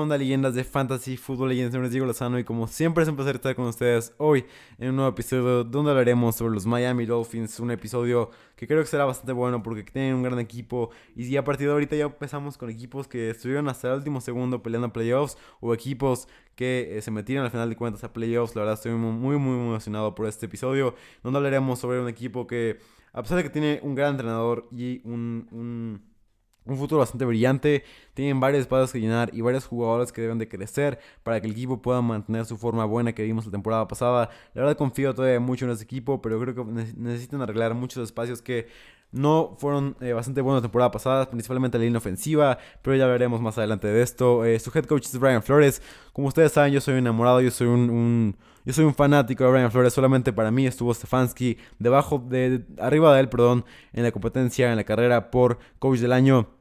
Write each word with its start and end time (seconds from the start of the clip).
¿Qué 0.00 0.04
onda, 0.04 0.16
leyendas 0.16 0.54
de 0.54 0.64
Fantasy 0.64 1.18
Fútbol 1.18 1.50
Leyendas? 1.50 1.78
Les 1.78 1.90
Diego 1.90 2.06
Lozano 2.06 2.38
y 2.38 2.44
como 2.44 2.66
siempre 2.68 3.02
es 3.02 3.10
un 3.10 3.16
placer 3.16 3.36
estar 3.36 3.54
con 3.54 3.66
ustedes 3.66 4.14
hoy 4.16 4.46
en 4.78 4.88
un 4.88 4.96
nuevo 4.96 5.10
episodio 5.10 5.62
donde 5.62 5.90
hablaremos 5.90 6.36
sobre 6.36 6.54
los 6.54 6.64
Miami 6.64 7.04
Dolphins. 7.04 7.60
Un 7.60 7.70
episodio 7.70 8.30
que 8.56 8.66
creo 8.66 8.80
que 8.80 8.86
será 8.86 9.04
bastante 9.04 9.32
bueno 9.32 9.62
porque 9.62 9.82
tienen 9.82 10.14
un 10.14 10.22
gran 10.22 10.38
equipo 10.38 10.88
y 11.14 11.36
a 11.36 11.44
partir 11.44 11.66
de 11.66 11.74
ahorita 11.74 11.96
ya 11.96 12.04
empezamos 12.04 12.56
con 12.56 12.70
equipos 12.70 13.08
que 13.08 13.28
estuvieron 13.28 13.68
hasta 13.68 13.88
el 13.88 13.98
último 13.98 14.22
segundo 14.22 14.62
peleando 14.62 14.90
playoffs 14.90 15.36
o 15.60 15.74
equipos 15.74 16.28
que 16.54 16.96
eh, 16.96 17.02
se 17.02 17.10
metieron 17.10 17.44
al 17.44 17.50
final 17.50 17.68
de 17.68 17.76
cuentas 17.76 18.02
a 18.02 18.10
playoffs. 18.10 18.56
La 18.56 18.62
verdad 18.62 18.76
estoy 18.76 18.92
muy, 18.92 19.12
muy, 19.12 19.36
muy 19.36 19.66
emocionado 19.68 20.14
por 20.14 20.28
este 20.28 20.46
episodio 20.46 20.94
donde 21.22 21.36
hablaremos 21.36 21.78
sobre 21.78 22.00
un 22.00 22.08
equipo 22.08 22.46
que 22.46 22.78
a 23.12 23.20
pesar 23.20 23.36
de 23.36 23.42
que 23.42 23.50
tiene 23.50 23.80
un 23.82 23.94
gran 23.94 24.12
entrenador 24.12 24.66
y 24.72 25.02
un 25.04 25.46
un 25.50 26.09
futuro 26.76 26.98
bastante 26.98 27.24
brillante. 27.24 27.84
Tienen 28.14 28.40
varios 28.40 28.62
espacios 28.62 28.92
que 28.92 29.00
llenar 29.00 29.30
y 29.32 29.40
varios 29.40 29.66
jugadores 29.66 30.12
que 30.12 30.20
deben 30.20 30.38
de 30.38 30.48
crecer 30.48 30.98
para 31.22 31.40
que 31.40 31.46
el 31.46 31.52
equipo 31.52 31.80
pueda 31.82 32.02
mantener 32.02 32.44
su 32.44 32.56
forma 32.56 32.84
buena 32.84 33.12
que 33.12 33.22
vimos 33.22 33.46
la 33.46 33.52
temporada 33.52 33.88
pasada. 33.88 34.30
La 34.54 34.62
verdad 34.62 34.76
confío 34.76 35.14
todavía 35.14 35.40
mucho 35.40 35.64
en 35.64 35.72
ese 35.72 35.84
equipo, 35.84 36.20
pero 36.20 36.40
creo 36.40 36.54
que 36.54 36.64
necesitan 36.64 37.42
arreglar 37.42 37.74
muchos 37.74 38.04
espacios 38.04 38.42
que 38.42 38.68
no 39.12 39.56
fueron 39.58 39.96
eh, 40.00 40.12
bastante 40.12 40.40
buenos 40.40 40.62
la 40.62 40.68
temporada 40.68 40.90
pasada, 40.90 41.28
principalmente 41.28 41.78
la 41.78 41.84
línea 41.84 41.98
ofensiva, 41.98 42.58
pero 42.82 42.96
ya 42.96 43.06
veremos 43.06 43.40
más 43.40 43.58
adelante 43.58 43.88
de 43.88 44.02
esto. 44.02 44.44
Eh, 44.44 44.58
su 44.58 44.70
head 44.76 44.84
coach 44.84 45.06
es 45.06 45.18
Brian 45.18 45.42
Flores. 45.42 45.82
Como 46.12 46.28
ustedes 46.28 46.52
saben, 46.52 46.72
yo 46.72 46.80
soy 46.80 46.98
enamorado, 46.98 47.40
yo 47.40 47.50
soy 47.50 47.66
un, 47.66 48.36
yo 48.64 48.72
soy 48.72 48.84
un 48.84 48.94
fanático 48.94 49.44
de 49.44 49.50
Brian 49.50 49.72
Flores. 49.72 49.92
Solamente 49.92 50.32
para 50.32 50.50
mí 50.50 50.66
estuvo 50.66 50.94
Stefanski 50.94 51.58
debajo 51.78 52.24
de, 52.28 52.64
arriba 52.78 53.14
de 53.14 53.20
él, 53.20 53.28
perdón, 53.28 53.64
en 53.92 54.04
la 54.04 54.12
competencia, 54.12 54.70
en 54.70 54.76
la 54.76 54.84
carrera 54.84 55.30
por 55.30 55.58
coach 55.78 55.98
del 55.98 56.12
año. 56.12 56.59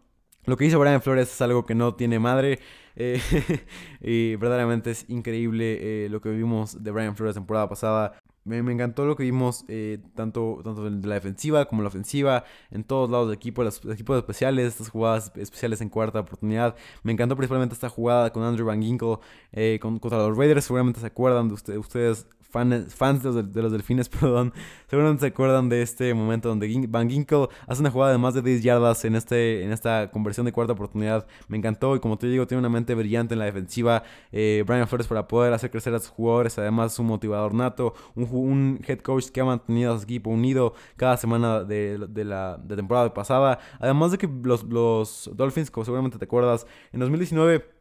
Lo 0.50 0.58
que 0.58 0.66
hizo 0.66 0.80
Brian 0.80 1.02
Flores 1.02 1.32
es 1.32 1.42
algo 1.42 1.66
que 1.66 1.76
no 1.76 1.96
tiene 1.96 2.20
madre. 2.20 2.60
Eh, 2.96 3.22
y 4.02 4.36
verdaderamente 4.36 4.92
es 4.92 5.06
increíble 5.08 6.10
lo 6.10 6.20
que 6.22 6.30
vimos 6.30 6.84
de 6.84 6.92
Brian 6.92 7.16
Flores 7.16 7.36
la 7.36 7.42
temporada 7.42 7.70
pasada. 7.70 8.20
Me, 8.50 8.58
encantó 8.58 9.06
lo 9.06 9.16
que 9.16 9.24
vimos 9.24 9.64
eh, 9.68 10.00
tanto, 10.16 10.62
tanto 10.64 10.90
de 10.90 11.08
la 11.08 11.16
defensiva 11.16 11.66
como 11.66 11.84
la 11.84 11.90
ofensiva, 11.90 12.46
en 12.72 12.84
todos 12.84 13.10
lados 13.10 13.28
del 13.28 13.36
equipo, 13.36 13.64
los, 13.64 13.84
equipos 13.86 14.18
especiales, 14.18 14.68
estas 14.68 14.90
jugadas 14.90 15.32
especiales 15.36 15.82
en 15.82 15.90
cuarta 15.90 16.22
oportunidad. 16.22 16.76
Me 17.04 17.12
encantó 17.12 17.36
principalmente 17.36 17.76
esta 17.76 17.90
jugada 17.90 18.32
con 18.32 18.42
Andrew 18.44 18.66
Van 18.66 18.82
Ginkle 18.82 19.18
eh, 19.52 19.78
contra 19.80 20.18
los 20.18 20.36
Raiders. 20.36 20.66
Seguramente 20.66 21.00
se 21.00 21.06
acuerdan 21.06 21.50
de 21.50 21.78
ustedes 21.78 22.26
fans 22.50 23.24
de 23.24 23.32
los, 23.32 23.54
de 23.54 23.62
los, 23.62 23.72
delfines, 23.72 24.10
perdón, 24.10 24.54
seguramente 24.88 25.22
se 25.22 25.28
acuerdan 25.28 25.70
de 25.70 25.82
este 25.82 26.14
momento 26.14 26.50
donde 26.50 26.88
Van 26.88 27.10
Ginkel 27.10 27.48
hace 27.68 27.82
una 27.82 27.92
jugada 27.92 28.12
de 28.12 28.18
más 28.18 28.34
de 28.34 28.42
10 28.42 28.64
yardas 28.64 29.06
en, 29.06 29.16
este, 29.16 29.64
en 29.64 29.72
esta 29.72 30.10
conversión 30.12 30.46
de 30.46 30.52
cuarta 30.52 30.74
oportunidad. 30.74 31.28
Me 31.48 31.58
encantó 31.58 31.96
y 31.96 32.00
como 32.00 32.18
te 32.18 32.28
digo, 32.28 32.48
tiene 32.48 32.60
una 32.60 32.70
mente 32.70 32.96
brillante 32.96 33.36
en 33.36 33.40
la 33.40 33.46
defensiva. 33.46 34.04
Eh, 34.32 34.64
Brian 34.66 34.88
Flores 34.88 35.08
para 35.08 35.28
poder 35.28 35.54
hacer 35.54 35.70
crecer 35.72 35.94
a 35.94 36.00
sus 36.00 36.10
jugadores, 36.10 36.58
además 36.58 36.98
un 37.00 37.08
motivador 37.08 37.54
nato, 37.54 37.94
un, 38.16 38.28
un 38.32 38.80
head 38.88 39.00
coach 39.00 39.30
que 39.30 39.42
ha 39.42 39.46
mantenido 39.46 39.94
a 39.94 39.98
su 39.98 40.04
equipo 40.04 40.30
unido 40.30 40.74
cada 40.96 41.18
semana 41.18 41.64
de, 41.64 41.98
de 42.10 42.26
la 42.26 42.58
de 42.58 42.76
temporada 42.76 43.14
pasada. 43.14 43.60
Además 43.80 44.12
de 44.12 44.18
que 44.18 44.30
los, 44.44 44.64
los 44.64 45.30
Dolphins, 45.34 45.72
como 45.72 45.86
seguramente 45.86 46.18
te 46.18 46.26
acuerdas, 46.26 46.66
en 46.92 47.00
2019 47.00 47.79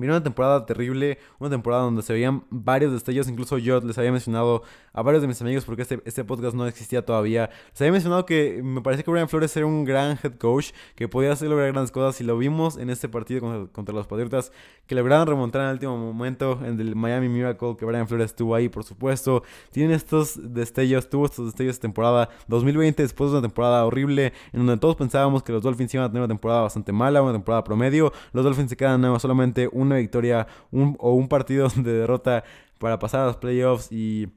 Vino 0.00 0.14
una 0.14 0.22
temporada 0.22 0.64
terrible, 0.66 1.18
una 1.38 1.50
temporada 1.50 1.82
donde 1.82 2.02
se 2.02 2.12
veían 2.12 2.44
varios 2.50 2.92
destellos, 2.92 3.28
incluso 3.28 3.58
yo 3.58 3.80
les 3.80 3.96
había 3.98 4.12
mencionado 4.12 4.62
a 4.92 5.02
varios 5.02 5.22
de 5.22 5.28
mis 5.28 5.40
amigos 5.42 5.64
porque 5.64 5.82
este, 5.82 6.00
este 6.04 6.24
podcast 6.24 6.54
no 6.54 6.66
existía 6.66 7.04
todavía. 7.04 7.50
Les 7.70 7.80
había 7.80 7.92
mencionado 7.92 8.26
que 8.26 8.60
me 8.62 8.80
parece 8.80 9.04
que 9.04 9.10
Brian 9.10 9.28
Flores 9.28 9.56
era 9.56 9.66
un 9.66 9.84
gran 9.84 10.18
head 10.22 10.34
coach, 10.34 10.70
que 10.94 11.08
podía 11.08 11.32
hacer 11.32 11.48
lograr 11.48 11.72
grandes 11.72 11.90
cosas 11.90 12.20
y 12.20 12.24
lo 12.24 12.38
vimos 12.38 12.76
en 12.76 12.90
este 12.90 13.08
partido 13.08 13.68
contra, 13.72 13.94
los 13.94 14.06
Patriotas, 14.06 14.52
que 14.86 14.94
lograron 14.94 15.26
remontar 15.26 15.62
en 15.62 15.68
el 15.68 15.74
último 15.74 15.96
momento 15.96 16.60
en 16.64 16.80
el 16.80 16.94
Miami 16.96 17.28
Miracle, 17.28 17.76
que 17.76 17.84
Brian 17.84 18.08
Flores 18.08 18.26
estuvo 18.26 18.54
ahí, 18.54 18.68
por 18.68 18.84
supuesto. 18.84 19.42
Tienen 19.70 19.92
estos 19.92 20.38
destellos, 20.54 21.08
tuvo 21.08 21.26
estos 21.26 21.46
destellos 21.46 21.76
de 21.76 21.80
temporada 21.80 22.28
2020, 22.48 23.02
después 23.02 23.30
de 23.30 23.38
una 23.38 23.46
temporada 23.46 23.84
horrible, 23.84 24.32
en 24.52 24.66
donde 24.66 24.78
todos 24.78 24.96
pensábamos 24.96 25.42
que 25.42 25.52
los 25.52 25.62
Dolphins 25.62 25.92
iban 25.94 26.06
a 26.06 26.08
tener 26.08 26.22
una 26.22 26.28
temporada 26.28 26.62
bastante 26.62 26.92
mala, 26.92 27.22
una 27.22 27.32
temporada 27.32 27.64
promedio. 27.64 28.12
Los 28.32 28.44
Dolphins 28.44 28.70
se 28.70 28.76
quedan 28.76 29.00
nada 29.00 29.18
solamente 29.18 29.68
un 29.72 29.87
una 29.88 29.96
victoria 29.96 30.46
o 30.70 31.12
un 31.12 31.28
partido 31.28 31.68
de 31.76 31.92
derrota 31.92 32.44
para 32.78 32.98
pasar 32.98 33.22
a 33.22 33.26
los 33.26 33.36
playoffs 33.36 33.90
y 33.90 34.28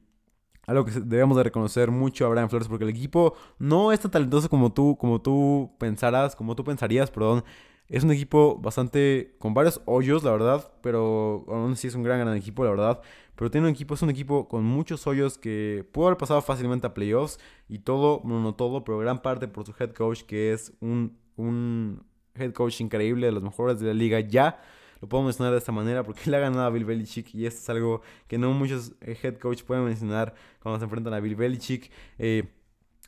algo 0.66 0.84
que 0.84 0.92
debemos 0.92 1.36
de 1.36 1.42
reconocer 1.42 1.90
mucho 1.90 2.26
a 2.26 2.28
Brian 2.28 2.48
Flores 2.48 2.68
porque 2.68 2.84
el 2.84 2.90
equipo 2.90 3.34
no 3.58 3.92
es 3.92 4.00
tan 4.00 4.10
talentoso 4.10 4.48
como 4.48 4.72
tú, 4.72 4.96
como 4.96 5.20
tú 5.20 5.72
pensarás, 5.78 6.36
como 6.36 6.54
tú 6.54 6.64
pensarías, 6.64 7.10
perdón. 7.10 7.44
Es 7.88 8.04
un 8.04 8.12
equipo 8.12 8.56
bastante 8.58 9.36
con 9.38 9.54
varios 9.54 9.82
hoyos, 9.84 10.22
la 10.24 10.30
verdad, 10.30 10.72
pero 10.80 11.44
aún 11.48 11.72
así 11.72 11.88
es 11.88 11.94
un 11.94 12.02
gran, 12.02 12.20
gran 12.20 12.34
equipo, 12.36 12.64
la 12.64 12.70
verdad. 12.70 13.00
Pero 13.34 13.50
tiene 13.50 13.66
un 13.66 13.72
equipo, 13.72 13.94
es 13.94 14.02
un 14.02 14.10
equipo 14.10 14.48
con 14.48 14.64
muchos 14.64 15.06
hoyos 15.06 15.36
que 15.36 15.86
pudo 15.92 16.06
haber 16.06 16.18
pasado 16.18 16.40
fácilmente 16.42 16.86
a 16.86 16.94
playoffs 16.94 17.38
y 17.68 17.80
todo, 17.80 18.22
no, 18.24 18.40
no 18.40 18.54
todo, 18.54 18.84
pero 18.84 18.98
gran 18.98 19.20
parte 19.20 19.48
por 19.48 19.66
su 19.66 19.74
head 19.78 19.90
coach 19.92 20.22
que 20.22 20.52
es 20.52 20.72
un, 20.80 21.18
un 21.36 22.04
head 22.34 22.52
coach 22.52 22.80
increíble, 22.80 23.26
de 23.26 23.32
los 23.32 23.42
mejores 23.42 23.80
de 23.80 23.88
la 23.88 23.94
liga 23.94 24.20
ya. 24.20 24.60
Lo 25.02 25.08
puedo 25.08 25.24
mencionar 25.24 25.52
de 25.52 25.58
esta 25.58 25.72
manera 25.72 26.04
porque 26.04 26.22
le 26.30 26.36
ha 26.36 26.40
ganado 26.40 26.64
a 26.64 26.70
Bill 26.70 26.84
Belichick 26.84 27.34
y 27.34 27.44
esto 27.44 27.60
es 27.60 27.68
algo 27.68 28.02
que 28.28 28.38
no 28.38 28.52
muchos 28.52 28.92
eh, 29.00 29.18
head 29.20 29.36
coach 29.36 29.64
pueden 29.64 29.84
mencionar 29.84 30.32
cuando 30.60 30.78
se 30.78 30.84
enfrentan 30.84 31.12
a 31.12 31.20
Bill 31.20 31.34
Belichick. 31.34 31.90
Eh, 32.18 32.48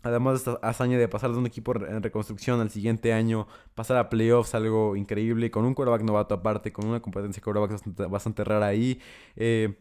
además 0.02 0.44
de 0.44 0.50
esta 0.50 0.68
hazaña 0.68 0.98
de 0.98 1.06
pasar 1.08 1.30
de 1.30 1.38
un 1.38 1.46
equipo 1.46 1.72
en 1.86 2.02
reconstrucción 2.02 2.60
al 2.60 2.70
siguiente 2.70 3.12
año, 3.12 3.46
pasar 3.76 3.96
a 3.96 4.10
playoffs, 4.10 4.56
algo 4.56 4.96
increíble, 4.96 5.52
con 5.52 5.64
un 5.64 5.72
quarterback 5.72 6.02
novato 6.02 6.34
aparte, 6.34 6.72
con 6.72 6.86
una 6.86 7.00
competencia 7.00 7.40
de 7.40 7.44
quarterback 7.44 8.10
bastante, 8.10 8.42
rara 8.42 8.66
ahí. 8.66 9.00
Eh, 9.36 9.78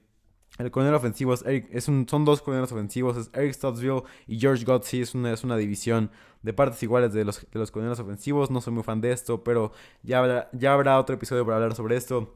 el 0.59 0.69
coronel 0.69 0.93
ofensivo 0.93 1.33
es, 1.33 1.43
Eric, 1.43 1.67
es 1.71 1.85
son 1.85 2.25
dos 2.25 2.41
coroneros 2.41 2.71
ofensivos, 2.71 3.17
es 3.17 3.29
Eric 3.33 3.53
Stottsville 3.53 4.03
y 4.27 4.39
George 4.39 4.63
Godsey. 4.63 5.01
Es 5.01 5.15
una, 5.15 5.33
es 5.33 5.43
una 5.43 5.57
división 5.57 6.11
de 6.43 6.53
partes 6.53 6.81
iguales 6.83 7.13
de 7.13 7.25
los, 7.25 7.45
de 7.51 7.59
los 7.59 7.71
coroneros 7.71 7.99
ofensivos. 7.99 8.51
No 8.51 8.61
soy 8.61 8.73
muy 8.73 8.83
fan 8.83 9.01
de 9.01 9.11
esto, 9.11 9.43
pero 9.43 9.71
ya 10.03 10.19
habrá, 10.19 10.49
ya 10.53 10.73
habrá 10.73 10.99
otro 10.99 11.15
episodio 11.15 11.43
para 11.43 11.57
hablar 11.57 11.75
sobre 11.75 11.95
esto. 11.95 12.35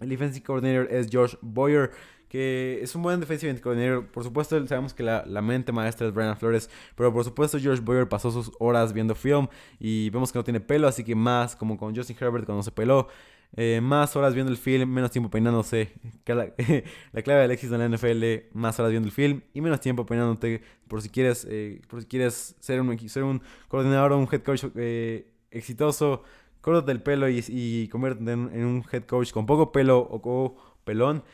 El 0.00 0.08
defensive 0.08 0.44
coordinator 0.44 0.90
es 0.90 1.08
George 1.10 1.36
Boyer, 1.42 1.90
que 2.30 2.80
es 2.80 2.94
un 2.94 3.02
buen 3.02 3.20
defensive 3.20 3.60
coordinator. 3.60 4.06
Por 4.06 4.24
supuesto, 4.24 4.66
sabemos 4.66 4.94
que 4.94 5.02
la, 5.02 5.24
la, 5.26 5.42
mente 5.42 5.70
maestra 5.70 6.06
es 6.06 6.14
Brian 6.14 6.38
Flores, 6.38 6.70
pero 6.94 7.12
por 7.12 7.24
supuesto 7.24 7.58
George 7.58 7.82
Boyer 7.82 8.08
pasó 8.08 8.30
sus 8.30 8.50
horas 8.58 8.94
viendo 8.94 9.14
film 9.14 9.48
y 9.78 10.08
vemos 10.08 10.32
que 10.32 10.38
no 10.38 10.44
tiene 10.44 10.60
pelo, 10.60 10.88
así 10.88 11.04
que 11.04 11.14
más 11.14 11.54
como 11.56 11.76
con 11.76 11.94
Justin 11.94 12.16
Herbert 12.18 12.46
cuando 12.46 12.62
se 12.62 12.70
peló. 12.70 13.08
Eh, 13.56 13.80
más 13.82 14.14
horas 14.14 14.32
viendo 14.34 14.52
el 14.52 14.58
film, 14.58 14.88
menos 14.90 15.10
tiempo 15.10 15.30
peinándose. 15.30 15.92
La, 16.26 16.52
la, 17.12 17.22
clave 17.22 17.42
del 17.42 17.50
éxito 17.50 17.74
en 17.74 17.80
la 17.90 17.96
NFL, 17.96 18.48
más 18.52 18.78
horas 18.78 18.92
viendo 18.92 19.08
el 19.08 19.12
film 19.12 19.42
y 19.52 19.60
menos 19.60 19.80
tiempo 19.80 20.06
peinándote 20.06 20.62
por 20.88 21.02
si 21.02 21.08
quieres, 21.08 21.46
eh, 21.50 21.80
por 21.88 22.00
si 22.00 22.06
quieres 22.06 22.56
ser 22.60 22.80
un, 22.80 22.96
ser 23.08 23.24
un 23.24 23.42
coordinador 23.68 24.12
o 24.12 24.18
un 24.18 24.28
head 24.30 24.42
coach 24.42 24.64
eh, 24.76 25.32
exitoso. 25.50 26.22
Córtate 26.60 26.92
el 26.92 27.02
pelo 27.02 27.28
y, 27.28 27.44
y 27.48 27.88
conviértete 27.88 28.32
en, 28.32 28.64
un 28.64 28.84
head 28.92 29.04
coach 29.04 29.32
con 29.32 29.46
poco 29.46 29.72
pelo 29.72 29.98
o, 29.98 30.56
pelón. 30.84 31.24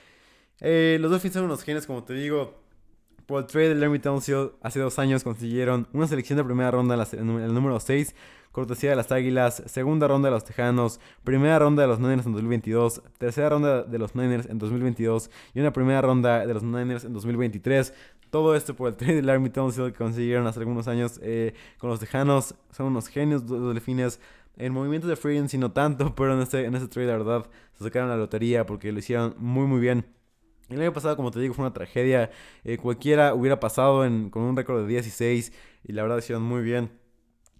los 0.61 1.11
dos 1.11 1.23
son 1.23 1.45
unos 1.45 1.63
genios, 1.65 1.87
como 1.87 2.05
te 2.05 2.15
digo. 2.15 2.66
Por 3.27 3.41
el 3.41 3.47
trade 3.47 3.71
de 3.71 3.75
Larry 3.75 3.99
Townsend 3.99 4.53
hace 4.63 4.79
dos 4.79 5.01
años 5.01 5.25
consiguieron 5.25 5.89
una 5.93 6.07
selección 6.07 6.37
de 6.37 6.45
primera 6.45 6.71
ronda 6.71 6.95
en, 7.13 7.29
el 7.29 7.53
número 7.53 7.81
6 7.81 8.15
cortesía 8.53 8.91
de 8.91 8.97
las 8.97 9.13
Águilas, 9.13 9.65
segunda 9.67 10.09
ronda 10.09 10.29
de 10.29 10.35
los 10.35 10.45
Tejanos, 10.45 10.99
primera 11.25 11.59
ronda 11.59 11.83
de 11.83 11.89
los 11.89 11.99
Niners 11.99 12.25
en 12.25 12.33
2022, 12.33 13.03
tercera 13.19 13.51
ronda 13.51 13.83
de 13.83 13.99
los 13.99 14.15
Niners 14.15 14.47
en 14.47 14.59
2022 14.59 15.29
y 15.53 15.61
una 15.61 15.75
primera 15.75 16.01
ronda 16.01 16.47
de 16.47 16.55
los 16.55 16.63
Niners 16.63 17.05
en 17.05 17.13
2023. 17.13 17.93
Todo 18.31 18.55
esto 18.57 18.75
por 18.75 18.89
el 18.89 18.97
trade 18.97 19.17
del 19.17 19.29
Army 19.29 19.51
que 19.51 19.93
consiguieron 19.93 20.47
hace 20.47 20.61
algunos 20.61 20.89
años 20.89 21.21
eh, 21.23 21.53
con 21.79 21.91
los 21.91 22.01
Tejanos. 22.01 22.55
Son 22.71 22.87
unos 22.87 23.09
genios 23.09 23.43
los 23.43 23.75
delfines. 23.75 24.21
En 24.57 24.73
movimientos 24.73 25.11
de 25.11 25.17
free 25.17 25.39
no 25.59 25.73
tanto, 25.73 26.15
pero 26.15 26.33
en 26.33 26.41
este, 26.41 26.65
en 26.65 26.75
este 26.75 26.89
trade, 26.89 27.09
la 27.09 27.19
verdad, 27.19 27.47
se 27.77 27.85
sacaron 27.85 28.09
la 28.09 28.17
lotería 28.17 28.65
porque 28.65 28.91
lo 28.91 29.01
hicieron 29.01 29.35
muy, 29.37 29.67
muy 29.67 29.81
bien. 29.81 30.07
El 30.69 30.81
año 30.81 30.93
pasado, 30.93 31.17
como 31.17 31.31
te 31.31 31.41
digo, 31.41 31.55
fue 31.55 31.65
una 31.65 31.73
tragedia. 31.73 32.31
Eh, 32.65 32.77
cualquiera 32.77 33.35
hubiera 33.35 33.61
pasado 33.61 34.01
con 34.31 34.43
un 34.43 34.57
récord 34.57 34.83
de 34.83 34.89
16 34.89 35.53
y 35.85 35.93
la 35.93 36.03
verdad 36.03 36.19
hicieron 36.19 36.43
muy 36.43 36.63
bien. 36.63 36.91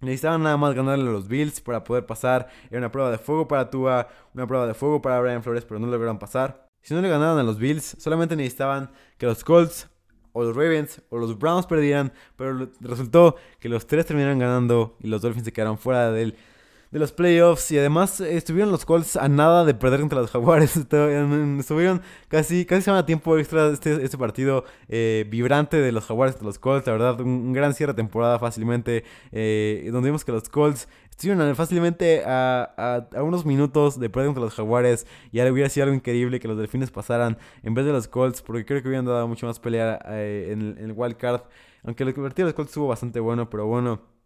Necesitaban 0.01 0.43
nada 0.43 0.57
más 0.57 0.75
ganarle 0.75 1.09
a 1.09 1.11
los 1.11 1.27
Bills 1.27 1.61
para 1.61 1.83
poder 1.83 2.05
pasar. 2.05 2.49
Era 2.69 2.79
una 2.79 2.91
prueba 2.91 3.09
de 3.09 3.17
fuego 3.17 3.47
para 3.47 3.69
Tua, 3.69 4.09
una 4.33 4.45
prueba 4.45 4.67
de 4.67 4.73
fuego 4.73 5.01
para 5.01 5.19
Brian 5.21 5.41
Flores, 5.41 5.65
pero 5.65 5.79
no 5.79 5.87
lograron 5.87 6.19
pasar. 6.19 6.67
Si 6.81 6.93
no 6.93 7.01
le 7.01 7.09
ganaron 7.09 7.39
a 7.39 7.43
los 7.43 7.57
Bills, 7.57 7.95
solamente 7.99 8.35
necesitaban 8.35 8.91
que 9.17 9.25
los 9.25 9.43
Colts 9.43 9.89
o 10.33 10.43
los 10.43 10.55
Ravens 10.55 11.01
o 11.09 11.17
los 11.17 11.37
Browns 11.39 11.65
perdieran, 11.65 12.13
pero 12.35 12.69
resultó 12.79 13.37
que 13.59 13.69
los 13.69 13.87
tres 13.87 14.05
terminaron 14.05 14.37
ganando 14.37 14.97
y 15.01 15.07
los 15.07 15.21
Dolphins 15.21 15.45
se 15.45 15.53
quedaron 15.53 15.77
fuera 15.79 16.11
del 16.11 16.35
de 16.91 16.99
los 16.99 17.11
playoffs 17.11 17.71
y 17.71 17.77
además 17.77 18.21
estuvieron 18.21 18.71
los 18.71 18.85
Colts 18.85 19.17
a 19.17 19.27
nada 19.27 19.65
de 19.65 19.73
perder 19.73 19.99
contra 19.99 20.21
los 20.21 20.31
Jaguares. 20.31 20.75
Estuvieron 20.77 22.01
casi, 22.27 22.65
casi 22.65 22.83
se 22.83 22.91
a 22.91 23.05
tiempo 23.05 23.37
extra 23.37 23.67
este, 23.69 24.03
este 24.03 24.17
partido 24.17 24.63
eh, 24.87 25.25
vibrante 25.29 25.77
de 25.77 25.91
los 25.91 26.05
Jaguares 26.05 26.35
contra 26.35 26.47
los 26.47 26.59
Colts. 26.59 26.87
La 26.87 26.93
verdad, 26.93 27.19
un, 27.21 27.53
gran 27.53 27.73
cierre 27.73 27.93
de 27.93 27.97
temporada 27.97 28.39
fácilmente, 28.39 29.03
eh, 29.31 29.89
donde 29.91 30.09
vimos 30.09 30.23
que 30.23 30.31
los 30.31 30.49
Colts 30.49 30.87
estuvieron 31.09 31.55
fácilmente 31.55 32.23
a, 32.25 33.07
a, 33.15 33.23
unos 33.23 33.43
minutos 33.43 33.99
de 33.99 34.09
perder 34.09 34.27
contra 34.27 34.43
los 34.43 34.53
Jaguares 34.53 35.07
y 35.31 35.39
ahora 35.39 35.51
hubiera 35.51 35.67
sido 35.67 35.85
algo 35.85 35.95
increíble 35.95 36.39
que 36.39 36.47
los 36.47 36.57
Delfines 36.57 36.91
pasaran 36.91 37.39
en 37.63 37.73
vez 37.73 37.85
de 37.85 37.91
los 37.91 38.07
Colts, 38.07 38.41
porque 38.43 38.65
creo 38.65 38.81
que 38.83 38.87
hubieran 38.87 39.05
dado 39.05 39.27
mucho 39.27 39.47
más 39.47 39.59
pelea 39.59 39.99
eh, 40.09 40.49
en, 40.51 40.77
el, 40.77 40.93
wild 40.95 41.17
card. 41.17 41.41
Aunque 41.83 42.03
el 42.03 42.13
partido 42.13 42.45
de 42.45 42.51
los 42.51 42.53
Colts 42.53 42.69
estuvo 42.69 42.87
bastante 42.87 43.19
bueno, 43.19 43.49
pero 43.49 43.65
bueno. 43.65 44.16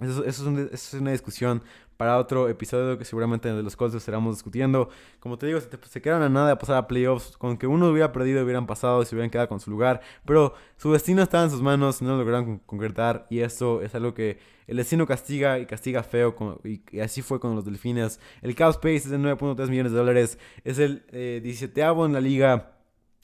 Eso, 0.00 0.24
es 0.24 0.94
una 0.94 1.10
discusión 1.12 1.62
para 1.98 2.16
otro 2.16 2.48
episodio 2.48 2.96
que 2.96 3.04
seguramente 3.04 3.52
de 3.52 3.62
los 3.62 3.76
Colts 3.76 3.96
estaremos 3.96 4.36
discutiendo. 4.36 4.88
Como 5.18 5.36
te 5.36 5.46
digo, 5.46 5.60
se, 5.60 5.68
se, 5.90 6.00
quedaron 6.00 6.22
a 6.22 6.28
nada 6.28 6.50
de 6.50 6.56
pasar 6.56 6.76
a 6.76 6.86
playoffs. 6.86 7.36
Con 7.36 7.58
que 7.58 7.66
uno 7.66 7.88
hubiera 7.90 8.12
perdido, 8.12 8.42
hubieran 8.44 8.66
pasado 8.66 9.02
y 9.02 9.06
se 9.06 9.16
hubieran 9.16 9.30
quedado 9.30 9.48
con 9.48 9.58
su 9.58 9.70
lugar. 9.70 10.00
Pero 10.24 10.54
su 10.76 10.92
destino 10.92 11.22
estaba 11.22 11.44
en 11.44 11.50
sus 11.50 11.60
manos, 11.60 12.00
no 12.00 12.10
lo 12.10 12.18
lograron 12.18 12.58
concretar. 12.60 13.26
Y 13.30 13.40
eso 13.40 13.82
es 13.82 13.94
algo 13.96 14.14
que 14.14 14.38
el 14.68 14.76
destino 14.76 15.08
castiga 15.08 15.58
y 15.58 15.66
castiga 15.66 16.04
feo. 16.04 16.36
y, 16.64 17.00
así 17.00 17.20
fue 17.20 17.40
con 17.40 17.56
los 17.56 17.64
Delfines. 17.64 18.20
El 18.42 18.54
cap 18.54 18.70
space 18.70 18.96
es 18.96 19.10
de 19.10 19.18
9.3 19.18 19.68
millones 19.68 19.90
de 19.90 19.98
dólares. 19.98 20.38
Es 20.62 20.78
el 20.78 21.04
17 21.10 21.80
eh, 21.80 21.84
en 21.84 22.12
la 22.12 22.20
liga. 22.20 22.77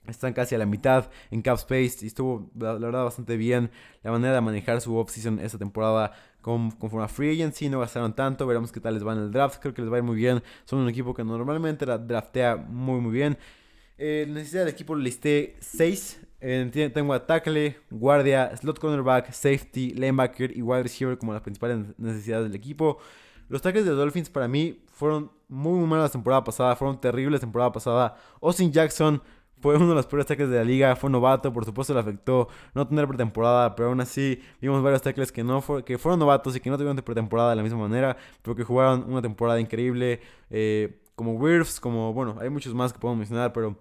Están 0.06 0.32
casi 0.32 0.54
a 0.54 0.58
la 0.58 0.66
mitad 0.66 1.10
en 1.30 1.40
cap 1.42 1.56
space 1.56 1.98
y 2.02 2.06
estuvo, 2.06 2.50
la, 2.58 2.74
verdad, 2.74 3.04
bastante 3.04 3.36
bien 3.36 3.70
la 4.02 4.10
manera 4.10 4.34
de 4.34 4.40
manejar 4.40 4.80
su 4.80 4.96
offseason 4.96 5.38
esta 5.38 5.58
temporada 5.58 6.12
con, 6.42 6.70
conforme 6.72 7.04
a 7.04 7.08
Free 7.08 7.30
Agency, 7.32 7.70
no 7.70 7.80
gastaron 7.80 8.14
tanto, 8.14 8.46
veremos 8.46 8.70
qué 8.70 8.80
tal 8.80 8.94
les 8.94 9.06
va 9.06 9.14
en 9.14 9.20
el 9.20 9.32
draft, 9.32 9.60
creo 9.60 9.72
que 9.72 9.80
les 9.80 9.90
va 9.90 9.96
a 9.96 9.98
ir 9.98 10.04
muy 10.04 10.16
bien, 10.16 10.42
son 10.64 10.80
un 10.80 10.88
equipo 10.88 11.14
que 11.14 11.24
normalmente 11.24 11.86
la 11.86 11.96
draftea 11.96 12.56
muy 12.56 13.00
muy 13.00 13.12
bien. 13.12 13.38
Eh, 13.96 14.26
necesidad 14.28 14.64
del 14.64 14.74
equipo 14.74 14.94
listé 14.94 15.56
6, 15.60 16.20
eh, 16.40 16.90
tengo 16.92 17.14
a 17.14 17.26
tackle, 17.26 17.78
guardia, 17.90 18.54
slot 18.56 18.78
cornerback, 18.78 19.32
safety, 19.32 19.94
linebacker 19.94 20.54
y 20.54 20.60
wide 20.60 20.82
receiver 20.82 21.16
como 21.16 21.32
las 21.32 21.40
principales 21.40 21.78
necesidades 21.96 22.48
del 22.48 22.54
equipo. 22.54 22.98
Los 23.48 23.62
tackles 23.62 23.84
de 23.86 23.92
Dolphins 23.92 24.28
para 24.28 24.48
mí 24.48 24.82
fueron 24.92 25.30
muy, 25.48 25.78
muy 25.78 25.86
malos 25.86 26.04
la 26.04 26.12
temporada 26.12 26.44
pasada, 26.44 26.76
fueron 26.76 27.00
terribles 27.00 27.32
la 27.32 27.40
temporada 27.40 27.72
pasada. 27.72 28.16
Austin 28.42 28.72
Jackson 28.72 29.22
fue 29.60 29.76
uno 29.76 29.88
de 29.88 29.94
los 29.94 30.06
peores 30.06 30.26
tackles 30.26 30.50
de 30.50 30.56
la 30.58 30.64
liga, 30.64 30.96
fue 30.96 31.10
novato, 31.10 31.52
por 31.52 31.64
supuesto 31.64 31.94
le 31.94 32.00
afectó 32.00 32.48
no 32.74 32.86
tener 32.86 33.06
pretemporada, 33.08 33.74
pero 33.74 33.88
aún 33.88 34.00
así 34.00 34.42
vimos 34.60 34.82
varios 34.82 35.02
tackles 35.02 35.32
que, 35.32 35.42
no 35.42 35.62
que 35.84 35.98
fueron 35.98 36.18
novatos 36.18 36.54
y 36.56 36.60
que 36.60 36.70
no 36.70 36.76
tuvieron 36.76 36.96
pretemporada 36.96 37.50
de 37.50 37.56
la 37.56 37.62
misma 37.62 37.78
manera, 37.78 38.16
pero 38.42 38.54
que 38.54 38.64
jugaron 38.64 39.04
una 39.10 39.22
temporada 39.22 39.60
increíble, 39.60 40.20
eh, 40.50 41.00
como 41.14 41.34
Wirfs, 41.34 41.80
como, 41.80 42.12
bueno, 42.12 42.36
hay 42.40 42.50
muchos 42.50 42.74
más 42.74 42.92
que 42.92 42.98
podemos 42.98 43.18
mencionar, 43.18 43.52
pero 43.52 43.76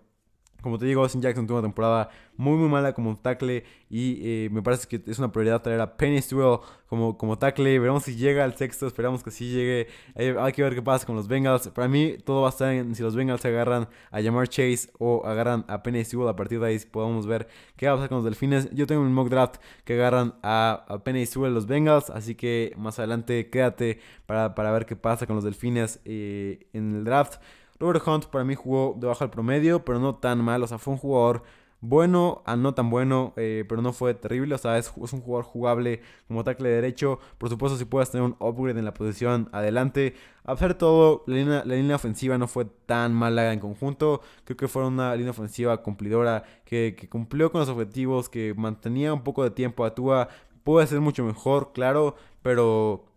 como 0.63 0.79
te 0.79 0.85
digo, 0.85 1.03
Austin 1.03 1.21
Jackson 1.21 1.45
tuvo 1.45 1.57
una 1.59 1.67
temporada 1.67 2.09
muy 2.37 2.57
muy 2.57 2.69
mala 2.69 2.93
como 2.93 3.15
tackle 3.17 3.63
y 3.89 4.19
eh, 4.23 4.49
me 4.49 4.63
parece 4.63 4.87
que 4.87 4.99
es 5.11 5.19
una 5.19 5.31
prioridad 5.31 5.61
traer 5.61 5.81
a 5.81 5.97
Penny 5.97 6.21
Stewell 6.21 6.59
como, 6.87 7.17
como 7.17 7.37
tackle. 7.37 7.77
Veremos 7.77 8.03
si 8.03 8.15
llega 8.15 8.43
al 8.43 8.55
sexto, 8.55 8.87
esperamos 8.87 9.23
que 9.23 9.29
sí 9.29 9.51
llegue. 9.51 9.87
hay 10.15 10.53
que 10.53 10.63
ver 10.63 10.73
qué 10.73 10.81
pasa 10.81 11.05
con 11.05 11.15
los 11.15 11.27
Bengals. 11.27 11.67
Para 11.67 11.87
mí 11.87 12.15
todo 12.23 12.41
va 12.41 12.47
a 12.47 12.49
estar 12.49 12.73
en 12.73 12.95
si 12.95 13.03
los 13.03 13.15
Bengals 13.15 13.43
agarran 13.45 13.89
a 14.09 14.21
Jamar 14.21 14.47
Chase 14.47 14.89
o 14.97 15.25
agarran 15.25 15.65
a 15.67 15.83
Penny 15.83 16.03
Stewell. 16.05 16.29
A 16.29 16.35
partir 16.35 16.59
de 16.59 16.67
ahí 16.67 16.79
podemos 16.79 17.27
ver 17.27 17.47
qué 17.75 17.87
va 17.87 17.93
a 17.93 17.95
pasar 17.95 18.09
con 18.09 18.17
los 18.19 18.25
Delfines. 18.25 18.71
Yo 18.71 18.87
tengo 18.87 19.01
un 19.01 19.13
mock 19.13 19.29
draft 19.29 19.57
que 19.83 19.93
agarran 19.93 20.35
a, 20.41 20.85
a 20.87 21.03
Penny 21.03 21.25
Stewell 21.25 21.53
los 21.53 21.67
Bengals, 21.67 22.09
así 22.09 22.35
que 22.35 22.73
más 22.77 22.97
adelante 22.99 23.49
quédate 23.49 23.99
para, 24.25 24.55
para 24.55 24.71
ver 24.71 24.85
qué 24.85 24.95
pasa 24.95 25.27
con 25.27 25.35
los 25.35 25.43
Delfines 25.43 25.99
eh, 26.05 26.67
en 26.73 26.95
el 26.95 27.03
draft. 27.03 27.41
Robert 27.83 28.07
Hunt 28.07 28.25
para 28.27 28.45
mí 28.45 28.55
jugó 28.55 28.95
debajo 28.97 29.25
del 29.25 29.29
promedio, 29.29 29.83
pero 29.83 29.99
no 29.99 30.15
tan 30.15 30.39
mal. 30.41 30.63
O 30.63 30.67
sea, 30.67 30.77
fue 30.77 30.93
un 30.93 30.99
jugador 30.99 31.43
bueno 31.81 32.43
a 32.45 32.55
no 32.55 32.73
tan 32.73 32.89
bueno, 32.89 33.33
eh, 33.35 33.65
pero 33.67 33.81
no 33.81 33.91
fue 33.91 34.13
terrible. 34.13 34.55
O 34.55 34.57
sea, 34.57 34.77
es, 34.77 34.89
un 34.95 35.19
jugador 35.19 35.43
jugable 35.43 36.01
como 36.29 36.45
tackle 36.45 36.69
derecho. 36.69 37.19
Por 37.37 37.49
supuesto, 37.49 37.77
si 37.77 37.83
puedes 37.83 38.09
tener 38.09 38.25
un 38.25 38.37
upgrade 38.39 38.79
en 38.79 38.85
la 38.85 38.93
posición 38.93 39.49
adelante. 39.51 40.15
A 40.45 40.53
hacer 40.53 40.75
todo, 40.75 41.25
la 41.27 41.65
línea, 41.65 41.95
ofensiva 41.97 42.37
no 42.37 42.47
fue 42.47 42.65
tan 42.85 43.13
mala 43.13 43.51
en 43.51 43.59
conjunto. 43.59 44.21
Creo 44.45 44.55
que 44.55 44.69
fue 44.69 44.87
una 44.87 45.13
línea 45.15 45.31
ofensiva 45.31 45.83
cumplidora 45.83 46.43
que, 46.63 46.95
que 46.97 47.09
cumplió 47.09 47.51
con 47.51 47.59
los 47.59 47.69
objetivos, 47.69 48.29
que 48.29 48.53
mantenía 48.55 49.13
un 49.13 49.23
poco 49.23 49.43
de 49.43 49.51
tiempo 49.51 49.83
a 49.83 49.93
Tua. 49.93 50.29
Puede 50.63 50.87
ser 50.87 51.01
mucho 51.01 51.25
mejor, 51.25 51.73
claro, 51.73 52.15
pero 52.41 53.12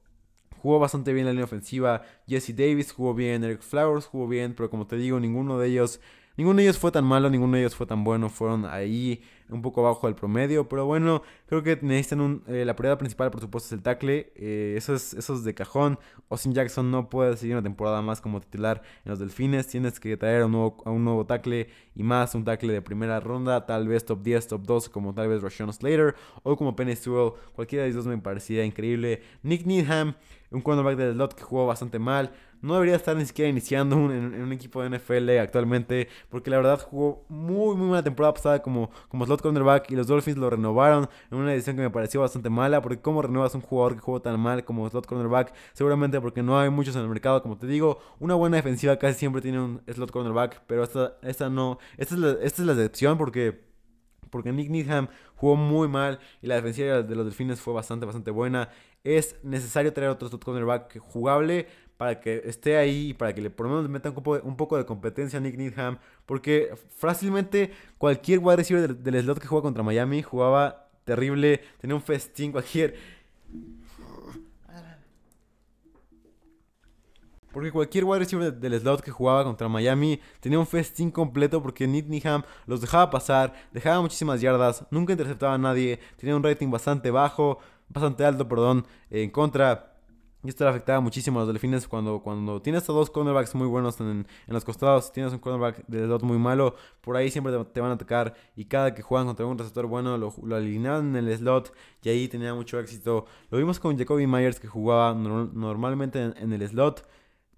Jugó 0.67 0.81
bastante 0.81 1.13
bien 1.13 1.27
la 1.27 1.31
línea 1.31 1.45
ofensiva. 1.45 2.03
Jesse 2.27 2.53
Davis 2.53 2.91
jugó 2.91 3.15
bien. 3.15 3.45
Eric 3.45 3.61
Flowers 3.61 4.07
jugó 4.07 4.27
bien. 4.27 4.53
Pero 4.53 4.69
como 4.69 4.89
te 4.89 4.97
digo, 4.97 5.21
ninguno 5.21 5.61
de 5.61 5.69
ellos. 5.69 6.01
Ninguno 6.37 6.59
de 6.59 6.65
ellos 6.65 6.79
fue 6.79 6.93
tan 6.93 7.05
malo, 7.05 7.31
ninguno 7.31 7.55
de 7.55 7.61
ellos 7.61 7.75
fue 7.75 7.87
tan 7.87 8.05
bueno. 8.05 8.29
Fueron 8.29 8.67
ahí 8.67 9.23
un 9.49 9.63
poco 9.63 9.81
abajo 9.87 10.07
del 10.07 10.15
promedio. 10.15 10.69
Pero 10.69 10.85
bueno, 10.85 11.23
creo 11.47 11.63
que 11.63 11.79
necesitan 11.81 12.21
un, 12.21 12.43
eh, 12.47 12.65
la 12.65 12.77
prioridad 12.77 12.99
principal, 12.99 13.31
por 13.31 13.41
supuesto, 13.41 13.69
es 13.69 13.73
el 13.73 13.83
tackle. 13.83 14.33
Eh, 14.37 14.75
eso, 14.77 14.95
es, 14.95 15.15
eso 15.15 15.35
es 15.35 15.45
de 15.45 15.55
cajón. 15.55 15.99
Austin 16.29 16.53
Jackson 16.53 16.91
no 16.91 17.09
puede 17.09 17.37
seguir 17.37 17.55
una 17.55 17.63
temporada 17.63 18.03
más 18.03 18.21
como 18.21 18.41
titular 18.41 18.83
en 19.05 19.11
los 19.11 19.19
Delfines. 19.19 19.67
Tienes 19.67 19.99
que 19.99 20.17
traer 20.17 20.43
a 20.43 20.47
un 20.47 20.53
nuevo, 20.53 20.83
a 20.85 20.91
un 20.91 21.05
nuevo 21.05 21.25
tackle 21.25 21.69
y 21.95 22.03
más 22.03 22.35
un 22.35 22.45
tackle 22.45 22.73
de 22.73 22.83
primera 22.83 23.19
ronda. 23.21 23.65
Tal 23.65 23.89
vez 23.89 24.05
top 24.05 24.23
10, 24.23 24.49
top 24.49 24.63
2, 24.63 24.89
como 24.91 25.15
tal 25.15 25.29
vez 25.29 25.43
Rashawn 25.43 25.73
Slater 25.73 26.15
o 26.43 26.57
como 26.57 26.77
Penny 26.77 26.97
Sewell. 26.97 27.33
Cualquiera 27.55 27.85
de 27.85 27.93
dos 27.93 28.07
me 28.07 28.19
parecía 28.19 28.65
increíble. 28.65 29.23
Nick 29.43 29.65
Needham 29.65 30.15
un 30.51 30.61
cornerback 30.61 30.97
del 30.97 31.15
slot 31.15 31.35
que 31.35 31.43
jugó 31.43 31.67
bastante 31.67 31.99
mal. 31.99 32.33
No 32.63 32.75
debería 32.75 32.97
estar 32.97 33.17
ni 33.17 33.25
siquiera 33.25 33.49
iniciando 33.49 33.97
en, 33.97 34.43
un 34.43 34.53
equipo 34.53 34.83
de 34.83 34.91
NFL 34.91 35.31
actualmente, 35.39 36.09
porque 36.29 36.51
la 36.51 36.57
verdad 36.57 36.81
jugó 36.81 37.25
muy, 37.29 37.77
muy 37.77 37.89
mala 37.89 38.03
temporada 38.03 38.35
pasada 38.35 38.63
como, 38.63 38.91
como 39.09 39.27
slot 39.27 39.43
cornerback 39.43 39.91
y 39.91 39.97
los 39.97 40.07
Dolphins 40.07 40.39
lo 40.39 40.51
renovaron 40.51 41.09
en 41.31 41.39
una 41.39 41.53
edición 41.55 41.77
que 41.77 41.83
me 41.83 41.91
pareció 41.91 42.21
bastante 42.21 42.51
mala, 42.51 42.83
porque 42.83 43.01
¿cómo 43.01 43.23
renuevas 43.23 43.55
un 43.55 43.61
jugador 43.61 43.95
que 43.95 44.01
jugó 44.01 44.21
tan 44.21 44.39
mal 44.41 44.65
como 44.65 44.89
slot 44.89 45.07
cornerback? 45.07 45.55
Seguramente 45.73 46.21
porque 46.21 46.43
no 46.43 46.59
hay 46.59 46.71
muchos 46.71 46.97
en 46.97 47.03
el 47.03 47.09
mercado, 47.09 47.43
como 47.43 47.57
te 47.57 47.67
digo, 47.67 47.99
una 48.19 48.35
buena 48.35 48.57
defensiva 48.57 48.97
casi 48.99 49.19
siempre 49.19 49.43
tiene 49.43 49.61
un 49.61 49.83
slot 49.87 50.11
cornerback, 50.11 50.63
pero 50.67 50.83
esta, 50.83 51.17
esta 51.23 51.49
no, 51.51 51.79
esta 51.97 52.15
es 52.15 52.21
la, 52.21 52.31
esta 52.43 52.63
es 52.63 52.67
la 52.67 52.73
excepción 52.73 53.19
porque 53.19 53.65
porque 54.29 54.53
Nick 54.53 54.71
Needham 54.71 55.09
jugó 55.37 55.55
muy 55.55 55.87
mal 55.87 56.19
y 56.43 56.49
la 56.49 56.57
defensiva 56.57 57.01
de 57.01 57.15
los 57.15 57.25
Delfines 57.25 57.61
fue 57.61 57.73
bastante, 57.73 58.05
bastante 58.05 58.33
buena 58.33 58.69
es 59.07 59.37
necesario 59.45 59.93
traer 59.93 60.11
otro 60.11 60.29
cornerback 60.41 60.99
jugable 60.99 61.69
para 61.97 62.21
que 62.21 62.43
esté 62.45 62.77
ahí 62.77 63.11
y 63.11 63.15
para 63.15 63.35
que 63.35 63.41
le 63.41 63.51
por 63.51 63.67
lo 63.67 63.77
menos 63.77 63.89
meta 63.89 64.11
un 64.11 64.57
poco, 64.57 64.77
de 64.77 64.85
competencia 64.85 65.39
a 65.39 65.43
Nick 65.43 65.57
Needham. 65.57 65.99
Porque 66.27 66.75
fácilmente 66.97 67.73
cualquier 67.99 68.41
wide 68.41 68.57
receiver 68.57 68.97
del, 68.97 69.23
slot 69.23 69.39
que 69.39 69.47
juega 69.47 69.63
contra 69.63 69.83
Miami 69.83 70.23
jugaba 70.23 70.89
terrible, 71.05 71.61
tenía 71.81 71.97
un 71.97 72.03
festín 72.03 72.53
cualquier. 72.53 72.97
Porque 77.53 77.73
cualquier 77.73 78.05
wide 78.05 78.19
receiver 78.19 78.53
del 78.53 78.81
slot 78.81 79.01
que 79.01 79.11
jugaba 79.11 79.45
contra 79.45 79.69
Miami 79.69 80.21
tenía 80.41 80.59
un 80.59 80.67
festín 80.67 81.11
completo 81.11 81.63
porque 81.63 81.87
Needham 81.87 82.43
los 82.67 82.83
dejaba 82.83 83.11
pasar, 83.11 83.55
dejaba 83.73 84.03
muchísimas 84.03 84.43
yardas, 84.43 84.85
nunca 84.91 85.13
interceptaba 85.13 85.55
a 85.55 85.59
nadie, 85.59 85.99
tenía 86.19 86.37
un 86.37 86.43
rating 86.43 86.71
bastante 86.71 87.11
bajo 87.11 87.59
bastante 87.89 88.25
alto, 88.25 88.49
perdón, 88.49 88.87
en 89.11 89.31
contra. 89.31 89.96
Y 90.47 90.51
esto 90.51 90.63
le 90.63 90.71
afectaba 90.71 91.01
muchísimo 91.01 91.41
a 91.41 91.43
los 91.43 91.53
delfines 91.53 91.89
cuando, 91.89 92.21
cuando 92.21 92.63
tienes 92.63 92.89
a 92.89 92.93
dos 92.93 93.11
cornerbacks 93.11 93.57
muy 93.57 93.67
buenos 93.67 93.99
en, 94.01 94.29
los 94.47 94.65
costados, 94.65 95.11
tienes 95.11 95.33
un 95.33 95.41
cornerback 95.41 95.85
de 95.89 96.05
slot 96.05 96.23
muy 96.23 96.39
malo, 96.39 96.77
por 97.01 97.17
ahí 97.17 97.33
siempre 97.33 97.53
te, 97.65 97.81
van 97.81 97.91
a 97.91 97.95
atacar 97.95 98.33
y 98.55 98.67
cada 98.67 98.95
que 98.95 99.03
juegan 99.03 99.27
contra 99.27 99.45
un 99.45 99.59
receptor 99.59 99.87
bueno 99.87 100.17
lo, 100.17 100.33
lo 100.45 100.59
en 100.59 101.17
el 101.17 101.37
slot 101.37 101.75
y 102.01 102.11
ahí 102.11 102.29
tenía 102.29 102.55
mucho 102.55 102.79
éxito. 102.79 103.27
Lo 103.51 103.59
vimos 103.59 103.81
con 103.81 103.99
Jacoby 103.99 104.29
Myers 104.29 104.61
que 104.61 104.69
jugaba 104.69 105.15
normalmente 105.15 106.23
en, 106.37 106.53
el 106.53 106.69
slot. 106.69 107.05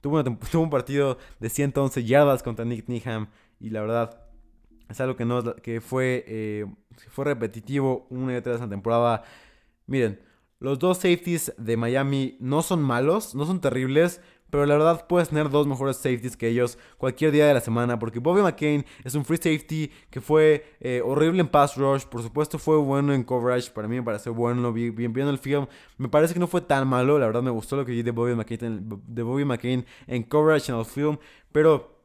Tuvo, 0.00 0.24
tuvo, 0.50 0.62
un 0.62 0.70
partido 0.70 1.18
de 1.40 1.50
111 1.50 2.04
yardas 2.04 2.42
contra 2.42 2.64
Nick 2.64 2.88
Needham 2.88 3.28
y 3.60 3.68
la 3.68 3.82
verdad 3.82 4.22
es 4.88 4.98
algo 5.02 5.14
que, 5.14 5.26
no, 5.26 5.56
que 5.56 5.82
fue, 5.82 6.24
eh, 6.26 6.64
fue 7.10 7.26
repetitivo 7.26 8.06
una 8.08 8.32
y 8.32 8.36
otra 8.36 8.52
vez 8.52 8.62
en 8.62 8.68
la 8.68 8.70
temporada. 8.70 9.24
Miren, 9.86 10.26
los 10.60 10.78
dos 10.78 10.98
safeties 10.98 11.52
de 11.56 11.76
Miami 11.76 12.36
no 12.40 12.62
son 12.62 12.82
malos, 12.82 13.34
no 13.34 13.46
son 13.46 13.60
terribles, 13.60 14.20
pero 14.50 14.64
la 14.66 14.76
verdad 14.76 15.06
puedes 15.06 15.28
tener 15.28 15.50
dos 15.50 15.66
mejores 15.66 15.96
safeties 15.96 16.36
que 16.36 16.48
ellos 16.48 16.78
cualquier 16.96 17.32
día 17.32 17.46
de 17.46 17.54
la 17.54 17.60
semana, 17.60 17.98
porque 17.98 18.18
Bobby 18.18 18.42
McCain 18.42 18.84
es 19.04 19.14
un 19.14 19.24
free 19.24 19.36
safety 19.36 19.90
que 20.10 20.20
fue 20.20 20.76
eh, 20.80 21.02
horrible 21.04 21.40
en 21.40 21.48
pass 21.48 21.76
rush, 21.76 22.04
por 22.04 22.22
supuesto 22.22 22.58
fue 22.58 22.76
bueno 22.78 23.12
en 23.12 23.24
coverage, 23.24 23.70
para 23.70 23.88
mí 23.88 23.96
me 23.96 24.02
pareció 24.02 24.34
bueno, 24.34 24.72
viendo 24.72 25.30
el 25.30 25.38
film, 25.38 25.66
me 25.98 26.08
parece 26.08 26.34
que 26.34 26.40
no 26.40 26.46
fue 26.46 26.60
tan 26.60 26.88
malo, 26.88 27.18
la 27.18 27.26
verdad 27.26 27.42
me 27.42 27.50
gustó 27.50 27.76
lo 27.76 27.84
que 27.84 27.92
vi 27.92 28.02
Bobby 28.10 28.34
McCain, 28.34 28.88
de 29.06 29.22
Bobby 29.22 29.44
McCain 29.44 29.84
en 30.06 30.22
coverage 30.22 30.72
en 30.72 30.78
el 30.78 30.84
film, 30.86 31.18
pero 31.52 31.97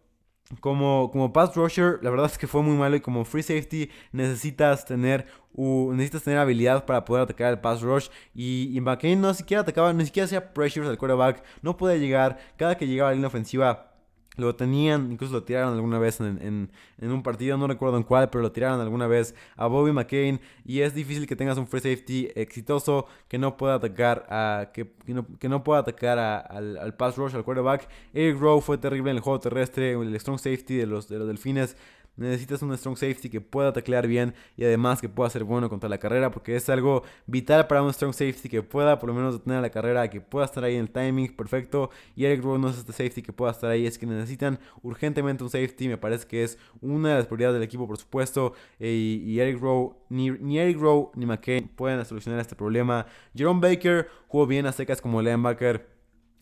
como, 0.59 1.09
como 1.11 1.31
pass 1.33 1.55
rusher, 1.55 1.99
la 2.01 2.09
verdad 2.09 2.27
es 2.27 2.37
que 2.37 2.47
fue 2.47 2.61
muy 2.61 2.75
malo 2.75 2.95
y 2.95 3.01
como 3.01 3.25
free 3.25 3.43
safety 3.43 3.89
necesitas 4.11 4.85
tener, 4.85 5.27
necesitas 5.55 6.23
tener 6.23 6.39
habilidad 6.39 6.85
para 6.85 7.05
poder 7.05 7.23
atacar 7.23 7.51
el 7.53 7.59
pass 7.59 7.81
rush. 7.81 8.09
Y, 8.33 8.75
y 8.75 8.81
McCain 8.81 9.21
no 9.21 9.33
siquiera 9.33 9.61
atacaba, 9.61 9.93
ni 9.93 10.05
siquiera 10.05 10.25
hacía 10.25 10.53
pressures 10.53 10.89
al 10.89 10.97
quarterback, 10.97 11.43
no 11.61 11.77
podía 11.77 11.97
llegar, 11.97 12.39
cada 12.57 12.77
que 12.77 12.87
llegaba 12.87 13.09
a 13.09 13.11
la 13.11 13.15
línea 13.15 13.27
ofensiva 13.27 13.92
lo 14.35 14.55
tenían, 14.55 15.11
incluso 15.11 15.33
lo 15.33 15.43
tiraron 15.43 15.73
alguna 15.73 15.99
vez 15.99 16.19
en, 16.19 16.69
un 16.99 17.23
partido, 17.23 17.57
no 17.57 17.67
recuerdo 17.67 17.97
en 17.97 18.03
cuál, 18.03 18.29
pero 18.29 18.41
lo 18.41 18.51
tiraron 18.51 18.81
alguna 18.81 19.07
vez 19.07 19.35
a 19.55 19.67
Bobby 19.67 19.91
McCain. 19.91 20.39
Y 20.65 20.81
es 20.81 20.93
difícil 20.95 21.27
que 21.27 21.35
tengas 21.35 21.57
un 21.57 21.67
free 21.67 21.81
safety 21.81 22.29
exitoso 22.35 23.05
que 23.27 23.37
no 23.37 23.57
pueda 23.57 23.75
atacar 23.75 24.25
a 24.29 24.71
que, 24.73 24.91
que, 25.39 25.49
no, 25.49 25.63
pueda 25.63 25.81
atacar 25.81 26.17
al, 26.19 26.77
al, 26.77 26.95
pass 26.95 27.15
rush, 27.17 27.35
al 27.35 27.43
quarterback. 27.43 27.87
Eric 28.13 28.39
Rowe 28.39 28.61
fue 28.61 28.77
terrible 28.77 29.11
en 29.11 29.17
el 29.17 29.23
juego 29.23 29.39
terrestre, 29.39 29.93
el 29.93 30.19
strong 30.19 30.39
safety 30.39 30.77
de 30.77 30.87
los, 30.87 31.07
de 31.07 31.19
los 31.19 31.27
delfines 31.27 31.75
necesitas 32.15 32.61
un 32.61 32.75
strong 32.77 32.95
safety 32.95 33.29
que 33.29 33.41
pueda 33.41 33.73
taclear 33.73 34.07
bien 34.07 34.33
y 34.55 34.63
además 34.63 35.01
que 35.01 35.09
pueda 35.09 35.29
ser 35.29 35.43
bueno 35.43 35.69
contra 35.69 35.89
la 35.89 35.97
carrera 35.97 36.31
porque 36.31 36.55
es 36.55 36.69
algo 36.69 37.03
vital 37.25 37.67
para 37.67 37.81
un 37.81 37.91
strong 37.93 38.13
safety 38.13 38.49
que 38.49 38.61
pueda 38.61 38.99
por 38.99 39.09
lo 39.09 39.15
menos 39.15 39.33
detener 39.35 39.61
la 39.61 39.69
carrera, 39.69 40.09
que 40.09 40.21
pueda 40.21 40.45
estar 40.45 40.63
ahí 40.63 40.75
en 40.75 40.81
el 40.81 40.89
timing 40.89 41.35
perfecto 41.35 41.89
y 42.15 42.25
Eric 42.25 42.43
Rowe 42.43 42.59
no 42.59 42.69
es 42.69 42.77
este 42.77 42.91
safety 42.91 43.21
que 43.21 43.33
pueda 43.33 43.51
estar 43.51 43.69
ahí, 43.69 43.85
es 43.85 43.97
que 43.97 44.05
necesitan 44.05 44.59
urgentemente 44.81 45.43
un 45.43 45.49
safety, 45.49 45.87
me 45.87 45.97
parece 45.97 46.27
que 46.27 46.43
es 46.43 46.57
una 46.81 47.09
de 47.09 47.15
las 47.15 47.25
prioridades 47.25 47.55
del 47.55 47.63
equipo 47.63 47.87
por 47.87 47.97
supuesto 47.97 48.53
eh, 48.79 48.89
y, 49.23 49.39
Eric 49.39 49.59
Rowe, 49.59 49.95
ni, 50.09 50.29
ni, 50.31 50.59
Eric 50.59 50.77
Rowe 50.79 51.11
ni 51.15 51.25
McCain 51.25 51.67
pueden 51.67 52.03
solucionar 52.05 52.39
este 52.39 52.55
problema. 52.55 53.05
Jerome 53.35 53.61
Baker 53.61 54.07
jugó 54.27 54.47
bien 54.47 54.65
a 54.65 54.71
secas 54.71 55.01
como 55.01 55.21
linebacker 55.21 55.92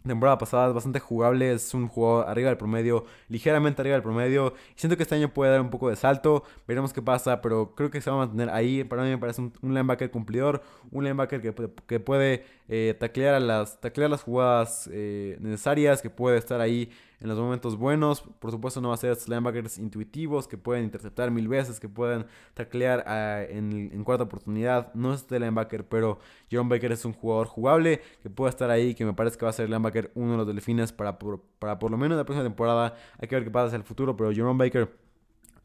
temporada 0.10 0.38
pasada 0.38 0.67
es 0.67 0.74
bastante 0.74 1.00
jugable, 1.00 1.53
es 1.53 1.74
un 1.74 1.88
jugador 1.88 2.29
arriba 2.29 2.50
del 2.50 2.58
promedio, 2.58 3.05
ligeramente 3.29 3.81
arriba 3.81 3.96
del 3.96 4.03
promedio. 4.03 4.53
Siento 4.75 4.98
que 4.98 5.03
este 5.03 5.15
año 5.15 5.34
puede 5.34 5.51
dar 5.51 5.62
un 5.62 5.70
poco 5.70 5.89
de 5.89 5.96
salto, 5.96 6.43
veremos 6.67 6.93
qué 6.93 7.01
pasa, 7.01 7.41
pero 7.41 7.75
creo 7.75 7.91
que 7.91 8.01
se 8.01 8.10
va 8.10 8.17
a 8.17 8.20
mantener 8.25 8.50
ahí. 8.50 8.84
Para 8.84 9.03
mí 9.03 9.10
me 9.10 9.17
parece 9.17 9.41
un, 9.41 9.53
linebacker 9.62 10.12
cumplidor, 10.12 10.62
un 10.91 11.03
linebacker 11.03 11.41
que, 11.41 11.53
que 11.88 12.00
puede 12.00 12.46
eh, 12.67 12.96
taclear, 13.00 13.41
las, 13.41 13.79
taclear 13.79 14.10
las 14.10 14.24
jugadas 14.24 14.89
eh, 14.91 15.38
necesarias, 15.39 16.01
que 16.01 16.10
puede 16.10 16.38
estar 16.38 16.62
ahí 16.62 16.89
en 17.22 17.30
los 17.30 17.38
momentos 17.38 17.78
buenos. 17.78 18.22
Por 18.40 18.51
supuesto, 18.51 18.82
no 18.82 18.90
va 18.90 18.96
a 18.96 18.98
ser 18.98 19.16
linebackers 19.28 19.78
intuitivos 19.78 20.48
que 20.48 20.58
pueden 20.58 20.84
interceptar 20.84 21.30
mil 21.30 21.48
veces, 21.48 21.80
que 21.80 21.88
pueden 21.88 22.25
taclear 22.54 23.04
ah, 23.08 23.44
en, 23.48 24.04
cuarta 24.04 24.24
oportunidad. 24.24 24.94
No 24.94 25.13
es 25.13 25.22
este 25.22 25.40
linebacker, 25.40 25.88
pero 25.88 26.20
Jerome 26.50 26.70
Baker 26.70 26.92
es 26.92 27.06
un 27.06 27.13
jugador 27.13 27.48
jugable 27.48 28.01
que 28.24 28.30
puede 28.30 28.50
estar 28.50 28.70
ahí, 28.72 28.96
que 28.96 29.06
me 29.06 29.13
parece 29.13 29.38
que 29.38 29.46
va 29.46 29.51
a 29.51 29.54
ser 29.54 29.70
linebacker 29.70 30.12
uno 30.16 30.32
de 30.32 30.38
los 30.38 30.48
delfines 30.48 30.92
para 30.92 31.20
por, 31.20 31.42
para 31.60 31.78
por 31.78 31.92
lo 31.92 31.98
menos 31.98 32.18
la 32.18 32.25
próxima 32.25 32.44
temporada. 32.44 32.96
Hay 33.20 33.28
que 33.28 33.36
ver 33.36 33.44
qué 33.44 33.51
pasa 33.51 33.68
hacia 33.68 33.78
el 33.78 33.84
futuro, 33.84 34.18
pero 34.18 34.32
Jerome 34.32 34.66
Baker. 34.66 34.92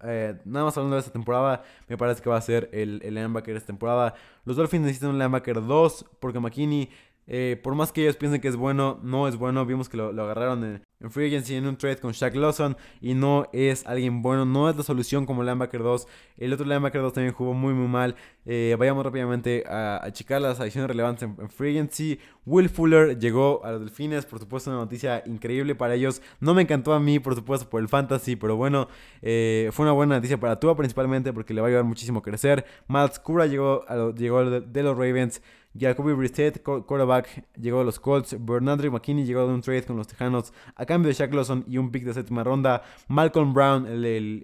Eh, 0.02 0.38
nada 0.44 0.66
más 0.66 0.76
hablando 0.76 0.96
de 0.96 1.00
esta 1.00 1.10
temporada, 1.10 1.62
me 1.88 1.96
parece 1.96 2.20
que 2.22 2.28
va 2.28 2.36
a 2.36 2.40
ser 2.42 2.68
el, 2.74 3.00
el 3.02 3.14
linebacker 3.14 3.54
de 3.54 3.58
esta 3.58 3.68
temporada. 3.68 4.14
Los 4.44 4.56
Dolphins 4.56 4.82
necesitan 4.82 5.08
un 5.10 5.18
linebacker 5.18 5.64
2 5.64 6.04
porque 6.20 6.38
McKinney 6.38 6.90
eh, 7.28 7.58
por 7.60 7.74
más 7.74 7.90
que 7.90 8.02
ellos 8.02 8.16
piensen 8.16 8.40
que 8.40 8.48
es 8.48 8.56
bueno, 8.56 9.00
no 9.02 9.26
es 9.26 9.36
bueno. 9.36 9.66
Vimos 9.66 9.88
que 9.88 9.96
lo, 9.96 10.08
agarraron 10.22 10.64
en, 10.64 11.10
Free 11.10 11.26
Agency 11.26 11.54
en 11.54 11.66
un 11.66 11.76
trade 11.76 11.98
con 11.98 12.12
Shaq 12.12 12.34
Lawson 12.36 12.76
y 13.00 13.14
no 13.14 13.48
es 13.52 13.86
alguien 13.86 14.22
bueno, 14.22 14.44
no 14.44 14.70
es 14.70 14.76
la 14.76 14.82
solución 14.82 15.26
como 15.26 15.42
Linebacker 15.42 15.82
2. 15.82 16.06
El 16.38 16.52
otro 16.52 16.64
Linebacker 16.64 17.00
2 17.00 17.12
también 17.12 17.34
jugó 17.34 17.52
muy 17.52 17.74
muy 17.74 17.88
mal. 17.88 18.14
Eh, 18.44 18.76
vayamos 18.78 19.04
rápidamente 19.04 19.64
a, 19.68 20.08
checar 20.12 20.40
las 20.40 20.60
adiciones 20.60 20.88
relevantes 20.88 21.24
en, 21.24 21.50
Free 21.50 21.70
Agency. 21.70 22.20
Will 22.44 22.68
Fuller 22.68 23.18
llegó 23.18 23.64
a 23.64 23.72
los 23.72 23.80
Delfines, 23.80 24.24
por 24.24 24.38
supuesto 24.38 24.70
una 24.70 24.78
noticia 24.78 25.22
increíble 25.26 25.74
para 25.74 25.94
ellos. 25.94 26.22
No 26.38 26.54
me 26.54 26.62
encantó 26.62 26.94
a 26.94 27.00
mí, 27.00 27.18
por 27.18 27.34
supuesto, 27.34 27.68
por 27.68 27.80
el 27.80 27.88
Fantasy, 27.88 28.36
pero 28.36 28.56
bueno, 28.56 28.88
eh, 29.20 29.68
fue 29.72 29.84
una 29.84 29.92
buena 29.92 30.14
noticia 30.14 30.38
para 30.38 30.60
Tua 30.60 30.76
principalmente 30.76 31.32
porque 31.32 31.52
le 31.52 31.60
va 31.60 31.66
a 31.66 31.70
ayudar 31.70 31.84
muchísimo 31.84 32.20
a 32.20 32.22
crecer. 32.22 32.64
Matt 32.86 33.18
Cura 33.18 33.46
llegó, 33.46 33.84
a 33.88 34.14
llegó 34.14 34.48
de 34.48 34.82
los 34.82 34.96
Ravens. 34.96 35.42
Jacoby 35.78 36.12
Brissett, 36.12 36.62
quarterback, 36.62 37.46
llegó 37.58 37.80
a 37.80 37.84
los 37.84 38.00
Colts. 38.00 38.36
Bernardri 38.38 38.90
McKinney 38.90 39.24
llegó 39.24 39.46
de 39.46 39.54
un 39.54 39.60
trade 39.60 39.84
con 39.84 39.96
los 39.96 40.06
Tejanos 40.06 40.52
a 40.74 40.86
cambio 40.86 41.08
de 41.08 41.14
Shaq 41.14 41.32
Lawson 41.32 41.64
y 41.68 41.78
un 41.78 41.90
pick 41.90 42.04
de 42.04 42.14
séptima 42.14 42.44
ronda. 42.44 42.82
Malcolm 43.08 43.52
Brown, 43.52 43.86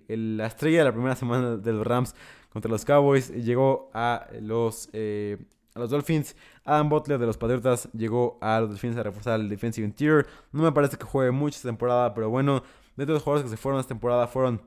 la 0.07 0.47
estrella 0.47 0.79
de 0.79 0.85
la 0.85 0.93
primera 0.93 1.17
semana 1.17 1.57
de 1.57 1.73
los 1.73 1.87
Rams 1.87 2.15
contra 2.53 2.71
los 2.71 2.85
Cowboys, 2.85 3.31
llegó 3.31 3.91
a 3.95 4.27
los, 4.41 4.91
eh, 4.93 5.39
a 5.75 5.79
los 5.79 5.91
Dolphins. 5.91 6.37
Adam 6.65 6.89
Butler 6.89 7.19
de 7.19 7.27
los 7.27 7.39
Patriotas 7.39 7.89
llegó 7.93 8.39
a 8.41 8.61
los 8.61 8.71
Dolphins 8.71 8.97
a 8.97 9.03
reforzar 9.03 9.41
el 9.41 9.49
defensive 9.49 9.87
interior. 9.87 10.27
No 10.53 10.63
me 10.63 10.73
parece 10.73 10.97
que 10.97 11.05
juegue 11.05 11.31
mucho 11.31 11.57
esta 11.57 11.69
temporada, 11.69 12.15
pero 12.15 12.31
bueno, 12.31 12.63
de 12.97 13.05
todos 13.05 13.17
los 13.17 13.23
jugadores 13.23 13.51
que 13.51 13.57
se 13.57 13.61
fueron 13.61 13.81
esta 13.81 13.89
temporada 13.89 14.27
fueron 14.27 14.61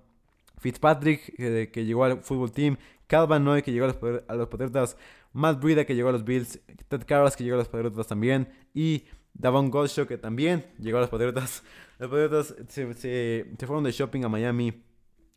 Fitzpatrick, 0.60 1.36
que, 1.72 1.86
llegó 1.86 2.06
al 2.06 2.24
fútbol 2.24 2.52
team, 2.52 2.78
Calvin 3.08 3.44
Noy, 3.44 3.62
que 3.62 3.72
llegó 3.72 3.86
a 3.86 3.90
los, 3.90 4.22
a 4.28 4.36
los 4.36 4.48
Patriotas, 4.48 4.98
Matt 5.36 5.62
Breida 5.62 5.84
que 5.84 5.96
llegó 5.96 6.08
a 6.08 6.12
los 6.14 6.24
Bills, 6.24 6.62
Ted 6.88 7.04
Carras 7.06 7.36
que 7.36 7.44
llegó 7.44 7.56
a 7.56 7.60
los 7.60 7.68
Patriotas 7.68 8.08
también 8.08 8.48
y 8.74 9.04
Davon 9.34 9.70
Godshaw 9.70 10.08
que 10.08 10.18
también 10.18 10.66
llegó 10.80 10.98
a 10.98 11.02
los 11.02 11.10
Patriotas. 11.10 11.62
Los 12.00 12.10
Patriotas 12.10 12.56
se, 12.68 13.46
fueron 13.60 13.86
de 13.86 13.92
shopping 13.92 14.26
a 14.26 14.30
Miami 14.30 14.84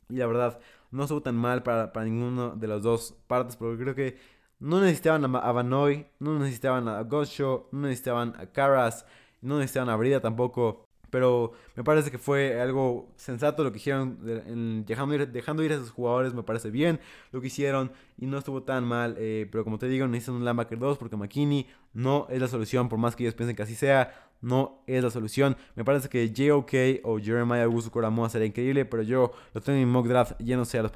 y 0.09 0.17
la 0.17 0.27
verdad 0.27 0.59
no 0.91 1.05
estuvo 1.05 1.23
tan 1.23 1.37
mal 1.37 1.63
para, 1.63 1.93
para 1.93 2.05
ninguno 2.07 2.57
de 2.57 2.67
las 2.67 2.83
dos 2.83 3.15
partes 3.29 3.55
porque 3.55 3.81
creo 3.81 3.95
que 3.95 4.19
no 4.59 4.81
necesitaban 4.81 5.25
a, 5.25 5.53
Vanoy, 5.53 6.07
no 6.19 6.39
necesitaban 6.39 6.89
a 6.89 7.03
Godshaw, 7.03 7.69
no 7.71 7.81
necesitaban 7.83 8.35
a 8.39 8.47
Carras, 8.47 9.05
no 9.41 9.59
necesitaban 9.59 9.89
a 9.89 9.97
Brida 9.97 10.21
tampoco. 10.21 10.88
Pero 11.11 11.53
me 11.75 11.85
parece 11.85 12.11
que 12.11 12.19
fue 12.19 12.61
algo 12.61 13.09
sensato 13.17 13.65
lo 13.65 13.73
que 13.73 13.79
hicieron, 13.79 14.85
dejando, 14.87 15.15
ir, 15.15 15.29
dejando 15.29 15.63
ir 15.63 15.73
a 15.73 15.77
esos 15.77 15.91
jugadores, 15.91 16.35
me 16.35 16.43
parece 16.43 16.71
bien 16.71 17.01
lo 17.33 17.41
que 17.41 17.47
hicieron 17.47 17.93
y 18.19 18.27
no 18.27 18.39
estuvo 18.39 18.63
tan 18.63 18.85
mal. 18.85 19.17
Eh, 19.19 19.49
pero 19.51 19.65
como 19.65 19.79
te 19.79 19.89
digo, 19.89 20.07
necesitan 20.07 20.37
un 20.37 20.45
linebacker 20.45 20.79
2 20.79 20.99
porque 20.99 21.17
McKinney 21.17 21.67
no 21.95 22.27
es 22.31 22.41
la 22.41 22.49
solución, 22.49 22.89
por 22.89 22.99
más 22.99 23.17
que 23.17 23.25
ellos 23.25 23.35
piensen 23.35 23.57
que 23.57 23.63
así 23.63 23.75
sea, 23.75 24.29
no 24.41 24.83
es 24.87 25.03
la 25.03 25.11
solución. 25.11 25.57
Me 25.75 25.85
parece 25.85 26.09
que 26.09 26.33
JOK 26.33 27.05
o 27.05 27.19
Jeremiah 27.19 27.65
Augusto 27.65 27.91
Coramoa 27.91 28.29
sería 28.29 28.47
increíble, 28.47 28.85
pero 28.85 29.03
yo 29.03 29.33
lo 29.53 29.61
tengo 29.61 29.79
en 29.79 29.89
mock 29.89 30.07
draft, 30.07 30.33
ya 30.39 30.57
no 30.57 30.65
sé 30.65 30.79
a 30.79 30.91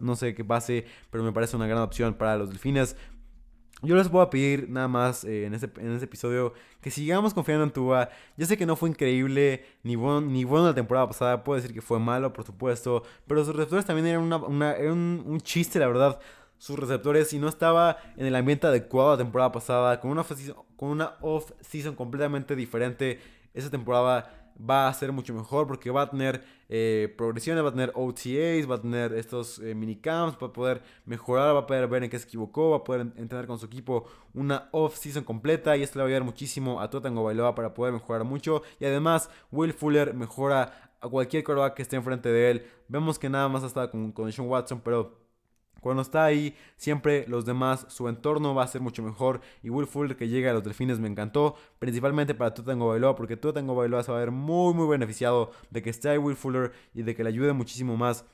no 0.00 0.16
sé 0.16 0.34
qué 0.34 0.44
pase, 0.44 0.84
pero 1.10 1.24
me 1.24 1.32
parece 1.32 1.56
una 1.56 1.66
gran 1.66 1.82
opción 1.82 2.14
para 2.14 2.36
los 2.36 2.50
delfines. 2.50 2.96
Yo 3.84 3.96
les 3.96 4.10
voy 4.10 4.22
a 4.22 4.30
pedir 4.30 4.68
nada 4.70 4.88
más 4.88 5.24
eh, 5.24 5.44
en, 5.44 5.54
este, 5.54 5.68
en 5.80 6.02
episodio 6.02 6.54
que 6.80 6.90
sigamos 6.90 7.34
confiando 7.34 7.64
en 7.64 7.70
Tua. 7.70 8.08
Yo 8.36 8.46
sé 8.46 8.56
que 8.56 8.66
no 8.66 8.76
fue 8.76 8.88
increíble 8.88 9.64
ni 9.82 9.96
bueno, 9.96 10.22
ni 10.22 10.44
bueno 10.44 10.66
la 10.66 10.74
temporada 10.74 11.06
pasada. 11.06 11.44
Puedo 11.44 11.60
decir 11.60 11.74
que 11.74 11.82
fue 11.82 11.98
malo, 11.98 12.32
por 12.32 12.44
supuesto. 12.44 13.02
Pero 13.26 13.44
sus 13.44 13.54
receptores 13.54 13.84
también 13.84 14.06
eran, 14.06 14.22
una, 14.22 14.74
un, 14.78 15.40
chiste, 15.42 15.78
la 15.78 15.86
verdad. 15.86 16.18
Sus 16.58 16.78
receptores, 16.78 17.28
si 17.28 17.38
no 17.38 17.48
estaba 17.48 17.98
en 18.16 18.26
el 18.26 18.34
ambiente 18.34 18.66
adecuado 18.66 19.12
la 19.12 19.18
temporada 19.18 19.52
pasada, 19.52 20.00
con 20.00 20.10
una, 20.10 20.24
con 20.76 20.88
una 20.88 21.14
off-season 21.20 21.94
completamente 21.94 22.56
diferente, 22.56 23.20
esa 23.52 23.70
temporada 23.70 24.44
va 24.58 24.88
a 24.88 24.94
ser 24.94 25.12
mucho 25.12 25.34
mejor 25.34 25.66
porque 25.66 25.90
va 25.90 26.02
a 26.02 26.10
tener 26.10 26.44
eh, 26.68 27.12
progresiones, 27.16 27.64
va 27.64 27.68
a 27.68 27.72
tener 27.72 27.92
OTAs, 27.94 28.70
va 28.70 28.76
a 28.76 28.80
tener 28.80 29.12
estos 29.14 29.58
eh, 29.58 29.74
minicamps, 29.74 30.36
va 30.42 30.48
a 30.48 30.52
poder 30.52 30.82
mejorar, 31.04 31.54
va 31.54 31.60
a 31.60 31.66
poder 31.66 31.88
ver 31.88 32.04
en 32.04 32.10
qué 32.10 32.18
se 32.18 32.26
equivocó, 32.26 32.70
va 32.70 32.78
a 32.78 32.84
poder 32.84 33.02
entrenar 33.16 33.46
con 33.46 33.58
su 33.58 33.66
equipo 33.66 34.06
una 34.32 34.68
off-season 34.72 35.24
completa 35.24 35.76
y 35.76 35.82
esto 35.82 35.98
le 35.98 36.02
va 36.02 36.06
a 36.06 36.08
ayudar 36.08 36.24
muchísimo 36.24 36.80
a 36.80 36.90
Totango 36.90 37.24
Bailoa 37.24 37.54
para 37.54 37.74
poder 37.74 37.92
mejorar 37.92 38.24
mucho 38.24 38.62
y 38.80 38.84
además 38.84 39.30
Will 39.50 39.72
Fuller 39.72 40.14
mejora 40.14 40.92
a 41.00 41.08
cualquier 41.08 41.44
quarterback 41.44 41.74
que 41.74 41.82
esté 41.82 41.96
enfrente 41.96 42.30
de 42.30 42.50
él. 42.50 42.66
Vemos 42.88 43.18
que 43.18 43.28
nada 43.28 43.48
más 43.48 43.62
está 43.62 43.90
con, 43.90 44.12
con 44.12 44.32
Sean 44.32 44.48
Watson, 44.48 44.80
pero 44.82 45.23
cuando 45.84 46.00
está 46.00 46.24
ahí, 46.24 46.56
siempre 46.78 47.26
los 47.28 47.44
demás, 47.44 47.84
su 47.90 48.08
entorno 48.08 48.54
va 48.54 48.64
a 48.64 48.68
ser 48.68 48.80
mucho 48.80 49.02
mejor. 49.02 49.42
Y 49.62 49.68
Will 49.68 49.86
Fuller 49.86 50.16
que 50.16 50.28
llega 50.28 50.50
a 50.50 50.54
los 50.54 50.64
delfines 50.64 50.98
me 50.98 51.08
encantó. 51.08 51.56
Principalmente 51.78 52.34
para 52.34 52.54
Tutango 52.54 52.88
Bailoa, 52.88 53.14
porque 53.16 53.36
Tutango 53.36 53.74
Bailoa 53.74 54.02
se 54.02 54.10
va 54.10 54.16
a 54.16 54.20
ver 54.20 54.30
muy, 54.30 54.72
muy 54.72 54.88
beneficiado 54.88 55.50
de 55.70 55.82
que 55.82 55.90
esté 55.90 56.08
ahí 56.08 56.16
Will 56.16 56.36
Fuller 56.36 56.72
y 56.94 57.02
de 57.02 57.14
que 57.14 57.22
le 57.22 57.28
ayude 57.28 57.52
muchísimo 57.52 57.98
más 57.98 58.24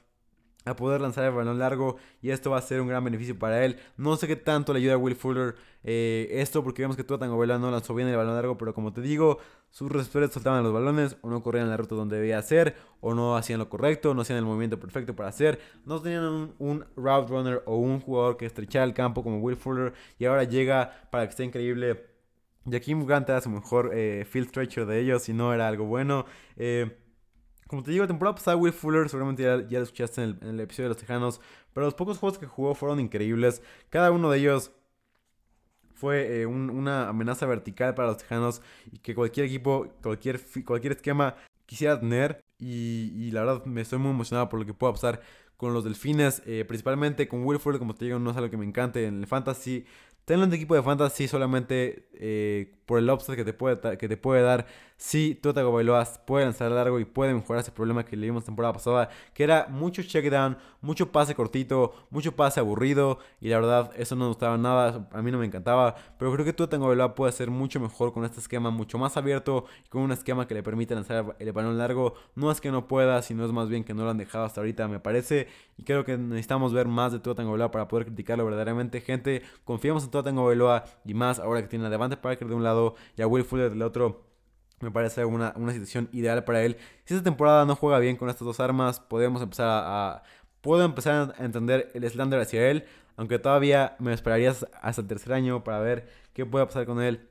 a 0.67 0.76
poder 0.76 1.00
lanzar 1.00 1.25
el 1.25 1.33
balón 1.33 1.59
largo 1.59 1.97
y 2.21 2.31
esto 2.31 2.50
va 2.50 2.59
a 2.59 2.62
ser 2.62 2.81
un 2.81 2.88
gran 2.88 3.02
beneficio 3.02 3.38
para 3.38 3.64
él. 3.64 3.79
No 3.97 4.17
sé 4.17 4.26
qué 4.26 4.37
tanto 4.37 4.73
le 4.73 4.81
ayuda 4.81 4.95
a 4.95 4.99
Will 4.99 5.17
Fuller 5.17 5.55
eh, 5.83 6.29
esto 6.33 6.62
porque 6.62 6.83
vemos 6.83 6.97
que 6.97 7.05
Tua 7.05 7.19
Tagovailoa 7.19 7.59
no 7.59 7.71
lanzó 7.71 7.95
bien 7.95 8.09
el 8.09 8.17
balón 8.17 8.35
largo, 8.35 8.59
pero 8.59 8.75
como 8.75 8.93
te 8.93 9.00
digo, 9.00 9.38
sus 9.71 9.90
receptores 9.90 10.31
soltaban 10.31 10.62
los 10.62 10.73
balones 10.73 11.17
o 11.23 11.31
no 11.31 11.43
corrían 11.43 11.71
la 11.71 11.76
ruta 11.76 11.95
donde 11.95 12.17
debía 12.17 12.40
ser 12.43 12.76
o 13.00 13.14
no 13.14 13.37
hacían 13.37 13.59
lo 13.59 13.71
correcto, 13.71 14.12
no 14.14 14.23
hacían 14.23 14.38
el 14.38 14.45
movimiento 14.45 14.79
perfecto 14.79 15.17
para 15.17 15.31
hacer, 15.31 15.61
no 15.87 16.00
tenían 16.00 16.25
un, 16.25 16.55
un 16.59 16.85
route 16.97 17.31
runner 17.31 17.62
o 17.64 17.76
un 17.76 18.00
jugador 18.00 18.37
que 18.37 18.45
estrechara 18.47 18.85
el 18.85 18.93
campo 18.93 19.23
como 19.23 19.38
Will 19.38 19.57
Fuller 19.57 19.95
y 20.19 20.26
ahora 20.26 20.45
llega 20.45 21.09
para 21.11 21.25
que 21.25 21.31
esté 21.31 21.45
increíble. 21.45 22.07
Jaquim 22.71 23.07
Grant 23.07 23.29
era 23.29 23.40
su 23.40 23.49
mejor 23.49 23.90
eh, 23.95 24.26
field 24.29 24.49
stretcher 24.49 24.85
de 24.85 25.00
ellos 25.00 25.29
y 25.31 25.33
no 25.33 25.55
era 25.55 25.67
algo 25.67 25.87
bueno. 25.87 26.26
Eh, 26.57 26.95
como 27.71 27.85
te 27.85 27.93
digo, 27.93 28.03
la 28.03 28.09
temporada 28.09 28.35
pasada 28.35 28.57
Will 28.57 28.73
Fuller, 28.73 29.09
seguramente 29.09 29.45
ya, 29.45 29.57
lo 29.57 29.83
escuchaste 29.85 30.25
en 30.25 30.39
el, 30.43 30.59
episodio 30.59 30.89
de 30.89 30.95
los 30.95 30.97
Tejanos, 30.97 31.41
pero 31.73 31.87
los 31.87 31.95
pocos 31.95 32.19
juegos 32.19 32.37
que 32.37 32.47
jugó 32.47 32.75
fueron 32.75 32.99
increíbles. 32.99 33.62
Cada 33.91 34.11
uno 34.11 34.29
de 34.29 34.39
ellos 34.39 34.73
fue 35.95 36.41
eh, 36.41 36.47
una 36.47 37.09
amenaza 37.09 37.47
vertical 37.47 37.95
para 37.95 38.09
los 38.09 38.17
Tejanos 38.17 38.61
y 38.91 38.99
que 38.99 39.15
cualquier 39.15 39.47
equipo, 39.47 39.87
cualquier, 40.03 40.41
cualquier 40.65 40.95
esquema 40.95 41.37
quisiera 41.65 42.00
tener. 42.00 42.43
Y, 42.59 43.31
la 43.31 43.45
verdad 43.45 43.65
me 43.67 43.83
estoy 43.83 44.00
muy 44.00 44.11
emocionado 44.11 44.49
por 44.49 44.59
lo 44.59 44.67
que 44.67 44.75
pueda 44.75 44.93
pasar 44.93 45.21
con 45.57 45.73
los 45.73 45.85
delfines, 45.85 46.43
eh, 46.47 46.65
principalmente 46.65 47.29
con 47.29 47.45
Wilford, 47.45 47.79
como 47.79 47.95
te 47.95 48.07
digo, 48.07 48.19
no 48.19 48.33
es 48.33 48.37
algo 48.37 48.50
que 48.50 48.57
me 48.57 48.65
encante 48.65 49.07
en 49.07 49.21
el 49.21 49.29
fantasy. 49.29 49.87
En 50.27 50.49
tu 50.49 50.55
equipo 50.55 50.77
de 50.77 50.83
fantasy 50.83 51.27
solamente 51.27 52.09
eh, 52.15 52.77
por 52.87 52.99
el 52.99 53.11
upside 53.11 53.37
que 53.37 53.45
te 53.45 53.53
puede, 53.53 53.97
que 53.99 54.09
te 54.09 54.17
puede 54.17 54.43
dar 54.43 54.67
si 54.97 55.35
Tua 55.35 55.53
Bailoa 55.53 56.05
puede 56.27 56.45
lanzar 56.45 56.71
largo 56.71 57.00
y 57.00 57.07
puede 57.07 57.33
mejorar 57.33 57.62
ese 57.62 57.73
problema 57.73 58.05
que 58.05 58.17
le 58.17 58.27
vimos 58.27 58.45
temporada 58.45 58.75
pasada, 58.75 59.09
que 59.33 59.43
era 59.43 59.67
mucho 59.71 60.03
check 60.03 60.29
down, 60.29 60.59
mucho 60.83 61.11
pase 61.11 61.35
cortito, 61.35 61.95
mucho 62.11 62.37
pase 62.37 62.61
aburrido 62.61 63.19
y 63.41 63.49
la 63.49 63.61
verdad 63.61 63.93
eso 63.97 64.15
no 64.15 64.25
me 64.25 64.29
gustaba 64.29 64.59
nada, 64.59 65.09
a 65.11 65.23
mí 65.23 65.31
no 65.31 65.39
me 65.39 65.47
encantaba, 65.47 65.95
pero 66.19 66.31
creo 66.33 66.45
que 66.45 66.53
Tua 66.53 66.67
Bailoa 66.67 67.15
puede 67.15 67.33
ser 67.33 67.50
mucho 67.50 67.81
mejor 67.81 68.12
con 68.12 68.27
este 68.27 68.41
esquema 68.41 68.71
mucho 68.71 68.99
más 68.99 69.17
abierto 69.17 69.65
y 69.87 69.89
con 69.89 70.03
un 70.03 70.12
esquema 70.12 70.47
que 70.47 70.55
le 70.55 70.62
permite 70.62 70.95
lanzar 70.95 71.37
el 71.39 71.53
balón 71.53 71.79
largo, 71.79 72.15
no 72.35 72.50
es 72.50 72.61
que 72.61 72.71
no 72.71 72.87
pueda, 72.87 73.23
sino 73.23 73.47
es 73.47 73.53
más 73.53 73.71
bien 73.71 73.85
que 73.85 73.95
no 73.95 74.05
lo 74.05 74.11
han 74.11 74.19
dejado 74.19 74.45
hasta 74.45 74.61
ahorita 74.61 74.87
me 74.87 75.00
parece 75.00 75.49
y 75.79 75.85
creo 75.85 76.05
que 76.05 76.19
necesitamos 76.19 76.75
ver 76.75 76.89
más 76.89 77.12
de 77.12 77.21
Tua 77.21 77.33
Bailoa 77.33 77.71
para 77.71 77.89
poder 77.89 78.05
criticarlo 78.05 78.45
verdaderamente, 78.45 79.00
gente, 79.00 79.43
confiamos 79.65 80.05
en 80.05 80.10
Tua 80.11 80.23
Bailoa 80.23 80.85
y 81.05 81.14
más 81.14 81.38
ahora 81.38 81.62
que 81.62 81.69
tiene 81.69 81.87
a 81.87 81.90
Devante 81.90 82.17
Parker 82.17 82.49
de 82.49 82.55
un 82.55 82.64
lado 82.64 82.95
y 83.17 83.23
a 83.23 83.26
Will 83.26 83.45
Fuller 83.45 83.71
del 83.71 83.83
otro. 83.83 84.25
Me 84.81 84.90
parece 84.90 85.25
una, 85.25 85.52
situación 85.73 86.09
ideal 86.12 86.45
para 86.45 86.62
él. 86.62 86.79
Si 87.05 87.14
esta 87.14 87.25
temporada 87.25 87.67
no 87.67 87.76
juega 87.76 87.99
bien 87.99 88.17
con 88.17 88.31
estas 88.31 88.47
dos 88.47 88.61
armas, 88.61 88.99
podemos 88.99 89.43
empezar 89.43 89.69
a, 89.69 90.23
puedo 90.62 90.85
empezar 90.85 91.35
a 91.38 91.45
entender 91.45 91.90
el 91.95 92.09
slander 92.09 92.40
hacia 92.40 92.71
él. 92.71 92.85
Aunque 93.17 93.38
todavía 93.38 93.97
me 93.99 94.14
esperaría 94.14 94.55
hasta 94.81 95.02
el 95.02 95.07
tercer 95.07 95.35
año 95.35 95.62
para 95.62 95.81
ver 95.81 96.09
qué 96.33 96.47
puede 96.47 96.64
pasar 96.64 96.87
con 96.87 97.02
él. 97.02 97.29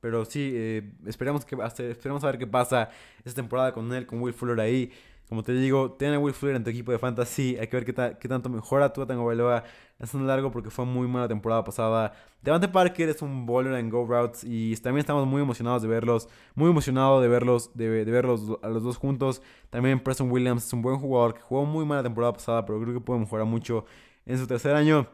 Pero 0.00 0.24
sí, 0.24 0.52
eh, 0.54 0.92
esperemos, 1.06 1.44
que, 1.44 1.56
esperemos 1.88 2.24
a 2.24 2.26
ver 2.26 2.38
qué 2.38 2.46
pasa 2.46 2.90
esta 3.24 3.40
temporada 3.40 3.72
con 3.72 3.92
él, 3.92 4.06
con 4.06 4.20
Will 4.20 4.34
Fuller 4.34 4.60
ahí. 4.60 4.92
Como 5.28 5.42
te 5.42 5.52
digo, 5.52 5.92
tiene 5.92 6.16
a 6.16 6.18
Will 6.18 6.34
Fuller 6.34 6.56
en 6.56 6.64
tu 6.64 6.70
equipo 6.70 6.92
de 6.92 6.98
fantasy. 6.98 7.56
Hay 7.58 7.68
que 7.68 7.76
ver 7.76 7.84
qué, 7.84 8.16
qué 8.20 8.28
tanto 8.28 8.48
mejora 8.48 8.92
Bailoa. 8.94 9.64
Es 9.98 10.12
un 10.12 10.26
largo 10.26 10.50
porque 10.50 10.70
fue 10.70 10.84
muy 10.84 11.08
mala 11.08 11.28
temporada 11.28 11.64
pasada. 11.64 12.12
Devante 12.42 12.68
Parker 12.68 13.08
es 13.08 13.22
un 13.22 13.46
bowler 13.46 13.74
en 13.74 13.88
go 13.88 14.04
routes 14.06 14.44
y 14.44 14.76
también 14.76 15.00
estamos 15.00 15.26
muy 15.26 15.40
emocionados 15.40 15.82
de 15.82 15.88
verlos. 15.88 16.28
Muy 16.54 16.70
emocionado 16.70 17.20
de 17.20 17.28
verlos, 17.28 17.70
de, 17.74 18.04
de 18.04 18.10
verlos 18.10 18.42
a 18.62 18.68
los 18.68 18.82
dos 18.82 18.96
juntos. 18.98 19.40
También 19.70 20.00
Preston 20.00 20.30
Williams 20.30 20.66
es 20.66 20.72
un 20.72 20.82
buen 20.82 20.98
jugador 20.98 21.34
que 21.34 21.40
jugó 21.40 21.64
muy 21.64 21.86
mala 21.86 22.02
temporada 22.02 22.32
pasada, 22.32 22.66
pero 22.66 22.80
creo 22.80 22.92
que 22.92 23.00
puede 23.00 23.20
mejorar 23.20 23.46
mucho 23.46 23.86
en 24.26 24.38
su 24.38 24.46
tercer 24.46 24.74
año. 24.76 25.08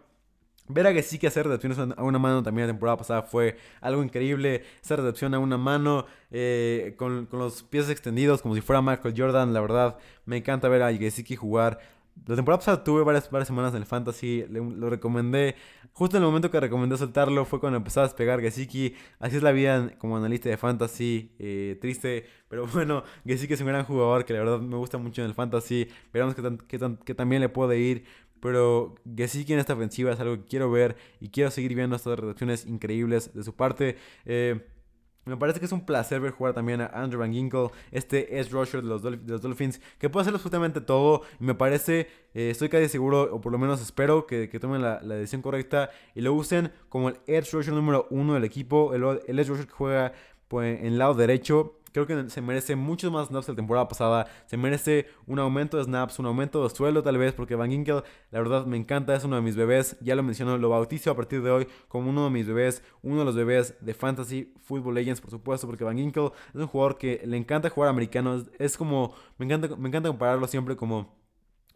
Ver 0.73 0.87
a 0.87 0.93
que 0.93 1.27
hacer 1.27 1.47
recepciones 1.47 1.79
a 1.79 2.03
una 2.03 2.19
mano 2.19 2.43
también 2.43 2.67
la 2.69 2.73
temporada 2.73 2.97
pasada 2.97 3.23
fue 3.23 3.57
algo 3.81 4.03
increíble. 4.03 4.63
Esa 4.83 4.97
recepción 4.97 5.35
a 5.35 5.39
una 5.39 5.59
mano 5.59 6.07
eh, 6.31 6.95
con, 6.97 7.29
los 7.33 7.63
pies 7.63 7.91
extendidos 7.91 8.43
como 8.43 8.55
si 8.55 8.61
fuera 8.61 8.81
Michael 8.81 9.15
Jordan. 9.17 9.53
La 9.53 9.61
verdad, 9.61 9.99
me 10.27 10.37
encanta 10.37 10.69
ver 10.69 10.83
a 10.83 10.93
Gesicki 10.93 11.37
jugar. 11.37 11.79
La 12.27 12.37
temporada 12.37 12.59
pasada 12.59 12.85
tuve 12.85 13.03
varias, 13.03 13.31
varias 13.31 13.49
semanas 13.49 13.73
en 13.73 13.79
el 13.79 13.87
Fantasy, 13.87 14.45
lo 14.49 14.91
recomendé. 14.91 15.57
Justo 15.93 16.17
en 16.17 16.23
el 16.23 16.29
momento 16.29 16.51
que 16.51 16.61
recomendé 16.61 16.97
soltarlo 16.97 17.45
fue 17.45 17.61
cuando 17.61 17.79
empezaba 17.79 18.05
a 18.05 18.09
despegar 18.09 18.41
Gesicki. 18.41 18.95
Así 19.19 19.37
es 19.37 19.43
la 19.43 19.53
vida 19.53 19.91
como 19.99 20.17
analista 20.17 20.49
de 20.49 20.57
Fantasy, 20.57 21.33
eh, 21.39 21.79
triste. 21.81 22.27
Pero 22.49 22.67
bueno, 22.73 23.05
Gesicki 23.27 23.55
es 23.55 23.61
un 23.61 23.69
gran 23.69 23.85
jugador 23.85 24.25
que 24.25 24.33
la 24.35 24.41
verdad 24.41 24.61
me 24.61 24.77
gusta 24.77 24.99
mucho 24.99 25.23
en 25.23 25.29
el 25.29 25.35
Fantasy. 25.35 25.89
Veremos 26.13 26.35
que 27.05 27.15
también 27.15 27.41
le 27.41 27.49
puede 27.49 27.79
ir. 27.79 28.05
Pero 28.41 28.95
que 29.17 29.29
sí 29.29 29.45
que 29.45 29.55
en 29.55 29.59
esta 29.59 29.75
ofensiva 29.75 30.13
es 30.13 30.21
algo 30.21 30.37
que 30.37 30.45
quiero 30.45 30.71
ver 30.71 30.97
y 31.21 31.29
quiero 31.29 31.51
seguir 31.51 31.75
viendo 31.75 31.97
estas 31.97 32.19
reducciones 32.19 32.67
increíbles 32.67 33.35
de 33.35 33.43
su 33.43 33.55
parte. 33.55 33.97
Eh, 34.25 34.61
me 35.27 35.37
parece 35.37 35.61
que 35.61 35.67
es 35.67 35.73
un 35.73 35.85
placer 35.85 36.21
ver 36.21 36.33
jugar 36.33 36.55
también 36.55 36.81
a 36.81 36.87
Andrew 36.87 37.21
Van 37.21 37.33
Ginkle, 37.33 37.69
este 37.93 38.39
edge 38.41 38.51
rusher 38.51 38.83
de 38.83 38.89
los, 38.89 39.03
Dolphins, 39.43 39.81
que 39.99 40.09
puede 40.09 40.23
hacer 40.23 40.35
absolutamente 40.35 40.81
todo. 40.81 41.23
Y 41.39 41.45
me 41.45 41.55
parece, 41.55 42.09
eh, 42.33 42.51
estoy 42.51 42.71
casi 42.71 42.89
seguro, 42.89 43.29
o 43.35 43.41
por 43.41 43.53
lo 43.53 43.59
menos 43.59 43.83
espero, 43.83 44.27
que, 44.27 44.49
tomen 44.59 44.81
la, 44.81 44.99
decisión 45.01 45.43
correcta 45.43 45.91
y 46.15 46.23
lo 46.23 46.33
usen 46.33 46.73
como 46.89 47.11
el 47.11 47.19
edge 47.27 47.53
rusher 47.53 47.75
número 47.75 48.07
uno 48.11 48.35
del 48.35 48.45
equipo, 48.45 48.95
el, 48.95 49.21
el 49.27 49.39
edge 49.39 49.49
rusher 49.49 49.67
que 49.67 49.73
juega 49.73 50.13
pues, 50.49 50.83
en 50.83 50.99
lado 50.99 51.15
derecho 51.15 51.80
Creo 51.93 52.07
que 52.07 52.31
se 52.31 52.41
merece 52.41 52.77
muchos 52.77 53.11
más 53.11 53.29
snaps 53.29 53.47
que 53.47 53.53
la 53.53 53.57
temporada 53.57 53.89
pasada. 53.89 54.27
Se 54.47 54.57
merece 54.57 55.07
un 55.27 55.39
aumento 55.39 55.77
de 55.77 55.85
snaps, 55.85 56.19
un 56.19 56.27
aumento 56.27 56.63
de 56.63 56.75
suelo 56.75 57.03
tal 57.03 57.19
vez, 57.19 57.33
porque 57.33 57.55
Van 57.55 57.71
Ginkel, 57.71 58.03
la 58.31 58.39
verdad, 58.39 58.67
me 58.67 58.77
encanta, 58.77 59.15
es 59.15 59.25
uno 59.25 59.37
de 59.37 59.43
mis 59.43 59.57
bebés. 59.57 59.97
Ya 60.01 60.15
lo 60.15 60.23
menciono, 60.23 60.57
lo 60.59 60.69
bautizo 60.69 61.11
a 61.11 61.17
partir 61.17 61.43
de 61.43 61.51
hoy 61.51 61.67
como 61.89 62.11
uno 62.11 62.25
de 62.25 62.31
mis 62.31 62.47
bebés, 62.47 62.83
uno 63.03 63.21
de 63.21 63.25
los 63.25 63.35
bebés 63.35 63.75
de 63.81 63.95
Fantasy 63.95 64.55
Football 64.63 64.95
Legends, 64.95 65.21
por 65.21 65.31
supuesto, 65.31 65.67
porque 65.67 65.85
Van 65.85 65.97
Ginkel 65.97 66.31
es 66.55 66.61
un 66.61 66.67
jugador 66.67 66.99
que 66.99 67.23
le 67.25 67.37
encanta 67.37 67.71
jugar 67.71 67.91
americano. 67.91 68.43
Es, 68.59 68.77
como, 68.77 69.15
me 69.39 69.47
encanta, 69.47 69.75
me 69.77 69.89
encanta 69.89 70.09
compararlo 70.09 70.47
siempre 70.47 70.77
como 70.77 71.20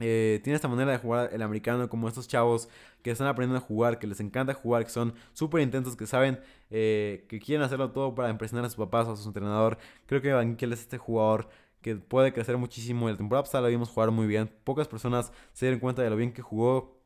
eh, 0.00 0.40
tiene 0.42 0.57
esta 0.57 0.68
manera 0.68 0.92
de 0.92 0.98
jugar 0.98 1.30
el 1.33 1.42
americano 1.42 1.88
como 1.88 2.09
estos 2.09 2.26
chavos 2.26 2.68
que 3.02 3.11
están 3.11 3.28
aprendiendo 3.28 3.64
a 3.64 3.66
jugar, 3.66 3.98
que 3.98 4.07
les 4.07 4.20
encanta 4.20 4.54
jugar, 4.54 4.85
que 4.85 4.90
son 4.90 5.14
súper 5.33 5.61
intensos, 5.62 5.96
que 5.96 6.07
saben 6.07 6.40
eh, 6.70 7.26
que 7.28 7.38
quieren 7.38 7.64
hacerlo 7.64 7.90
todo 7.92 8.14
para 8.14 8.30
impresionar 8.30 8.64
a 8.64 8.68
sus 8.68 8.76
papás 8.76 9.07
o 9.07 9.12
a 9.12 9.16
su 9.16 9.28
entrenador. 9.28 9.78
Creo 10.07 10.20
que 10.20 10.33
Van 10.33 10.57
es 10.59 10.80
este 10.80 10.98
jugador 10.98 11.48
que 11.80 11.96
puede 11.96 12.33
crecer 12.33 12.57
muchísimo. 12.57 13.09
El 13.09 13.16
temporada 13.16 13.44
pasada 13.44 13.62
lo 13.62 13.68
vimos 13.68 13.90
jugar 13.90 14.11
muy 14.11 14.26
bien. 14.26 14.50
Pocas 14.64 14.88
personas 14.88 15.33
se 15.52 15.66
dieron 15.66 15.80
cuenta 15.80 16.02
de 16.02 16.11
lo 16.11 16.16
bien 16.16 16.33
que 16.33 16.42
jugó. 16.42 16.98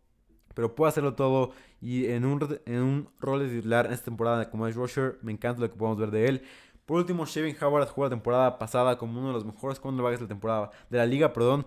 Pero 0.55 0.75
puede 0.75 0.89
hacerlo 0.89 1.15
todo 1.15 1.53
y 1.81 2.07
en 2.07 2.25
un, 2.25 2.61
en 2.67 2.83
un 2.83 3.09
rol 3.21 3.41
de 3.41 3.49
titular 3.49 3.87
en 3.87 3.93
esta 3.93 4.07
temporada 4.07 4.51
como 4.51 4.67
es 4.67 4.75
Rusher, 4.75 5.19
me 5.23 5.31
encanta 5.31 5.61
lo 5.61 5.71
que 5.71 5.77
podemos 5.77 5.99
ver 5.99 6.11
de 6.11 6.29
él. 6.29 6.43
Por 6.89 6.97
último, 6.97 7.27
Shevin 7.27 7.55
Howard 7.61 7.89
jugó 7.89 8.07
la 8.07 8.11
temporada 8.11 8.59
pasada 8.59 8.97
como 8.97 9.19
uno 9.19 9.29
de 9.29 9.35
los 9.35 9.45
mejores 9.45 9.79
cornerbacks 9.79 10.21
de 10.21 10.25
la 10.25 10.29
temporada, 10.29 10.71
de 10.89 10.99
la 10.99 11.07
liga, 11.07 11.33
perdón. 11.35 11.67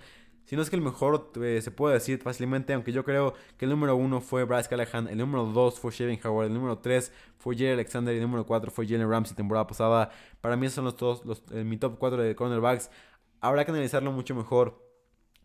Si 0.52 0.58
no 0.58 0.64
es 0.64 0.70
que 0.70 0.76
el 0.76 0.82
mejor 0.82 1.32
eh, 1.42 1.62
se 1.62 1.72
puede 1.72 1.94
decir 1.94 2.22
fácilmente, 2.22 2.74
aunque 2.74 2.92
yo 2.92 3.06
creo 3.06 3.36
que 3.58 3.64
el 3.64 3.72
número 3.72 3.96
uno 3.96 4.20
fue 4.20 4.44
Bryce 4.44 4.68
Callahan, 4.68 5.08
el 5.08 5.18
número 5.18 5.46
dos 5.46 5.80
fue 5.80 5.94
Shevin 5.94 6.20
Howard, 6.26 6.48
el 6.48 6.54
número 6.54 6.78
tres 6.80 7.14
fue 7.38 7.56
Jerry 7.56 7.72
Alexander 7.72 8.14
y 8.14 8.18
el 8.18 8.24
número 8.24 8.46
cuatro 8.46 8.70
fue 8.70 8.86
Jalen 8.86 9.10
Ramsey 9.10 9.34
temporada 9.34 9.66
pasada. 9.66 10.12
Para 10.42 10.58
mí 10.58 10.68
son 10.68 10.84
los 10.84 10.98
dos, 10.98 11.24
los, 11.24 11.42
eh, 11.54 11.64
mi 11.64 11.78
top 11.78 11.98
4 11.98 12.22
de 12.22 12.36
cornerbacks. 12.36 12.92
Habrá 13.40 13.64
que 13.64 13.72
analizarlo 13.72 14.12
mucho 14.12 14.36
mejor. 14.36 14.86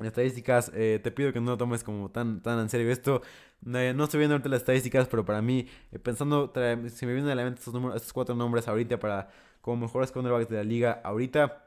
En 0.01 0.07
estadísticas, 0.07 0.73
eh, 0.75 0.99
te 1.01 1.12
pido 1.12 1.33
que 1.33 1.40
no 1.40 1.53
lo 1.53 1.57
tomes 1.57 1.85
como 1.85 2.11
tan, 2.11 2.42
tan 2.42 2.59
en 2.59 2.69
serio 2.69 2.90
esto. 2.90 3.23
no 3.62 3.79
estoy 3.79 4.19
viendo 4.19 4.35
ahorita 4.35 4.49
las 4.49 4.62
estadísticas, 4.62 5.07
pero 5.07 5.25
para 5.25 5.40
mí, 5.40 5.69
pensando, 6.03 6.53
si 6.88 7.07
me 7.07 7.12
vienen 7.12 7.31
a 7.31 7.37
la 7.37 7.45
mente 7.45 7.61
estos, 7.61 7.73
números, 7.75 7.95
estos 7.95 8.12
cuatro 8.12 8.35
nombres 8.35 8.66
ahorita 8.66 8.99
para 8.99 9.29
como 9.61 9.77
mejores 9.87 10.11
cornerbacks 10.11 10.49
de 10.49 10.57
la 10.57 10.64
liga 10.64 11.01
ahorita 11.05 11.65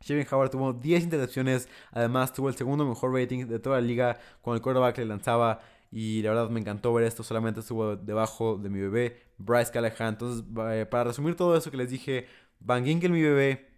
Shevin 0.00 0.26
Howard 0.30 0.50
tuvo 0.50 0.72
10 0.72 1.04
intercepciones, 1.04 1.68
además 1.90 2.32
tuvo 2.32 2.48
el 2.48 2.54
segundo 2.54 2.86
mejor 2.86 3.12
rating 3.12 3.46
de 3.46 3.58
toda 3.58 3.80
la 3.80 3.86
liga 3.86 4.18
con 4.42 4.54
el 4.54 4.62
quarterback 4.62 4.98
le 4.98 5.06
lanzaba 5.06 5.60
y 5.90 6.22
la 6.22 6.30
verdad 6.30 6.50
me 6.50 6.60
encantó 6.60 6.92
ver 6.92 7.04
esto, 7.04 7.22
solamente 7.22 7.60
estuvo 7.60 7.96
debajo 7.96 8.58
de 8.58 8.68
mi 8.68 8.80
bebé, 8.80 9.22
Bryce 9.38 9.72
Callahan. 9.72 10.14
Entonces, 10.14 10.44
eh, 10.70 10.86
para 10.86 11.04
resumir 11.04 11.36
todo 11.36 11.56
eso 11.56 11.70
que 11.70 11.76
les 11.76 11.90
dije, 11.90 12.26
Van 12.60 12.84
Ginkel 12.84 13.12
mi 13.12 13.22
bebé, 13.22 13.68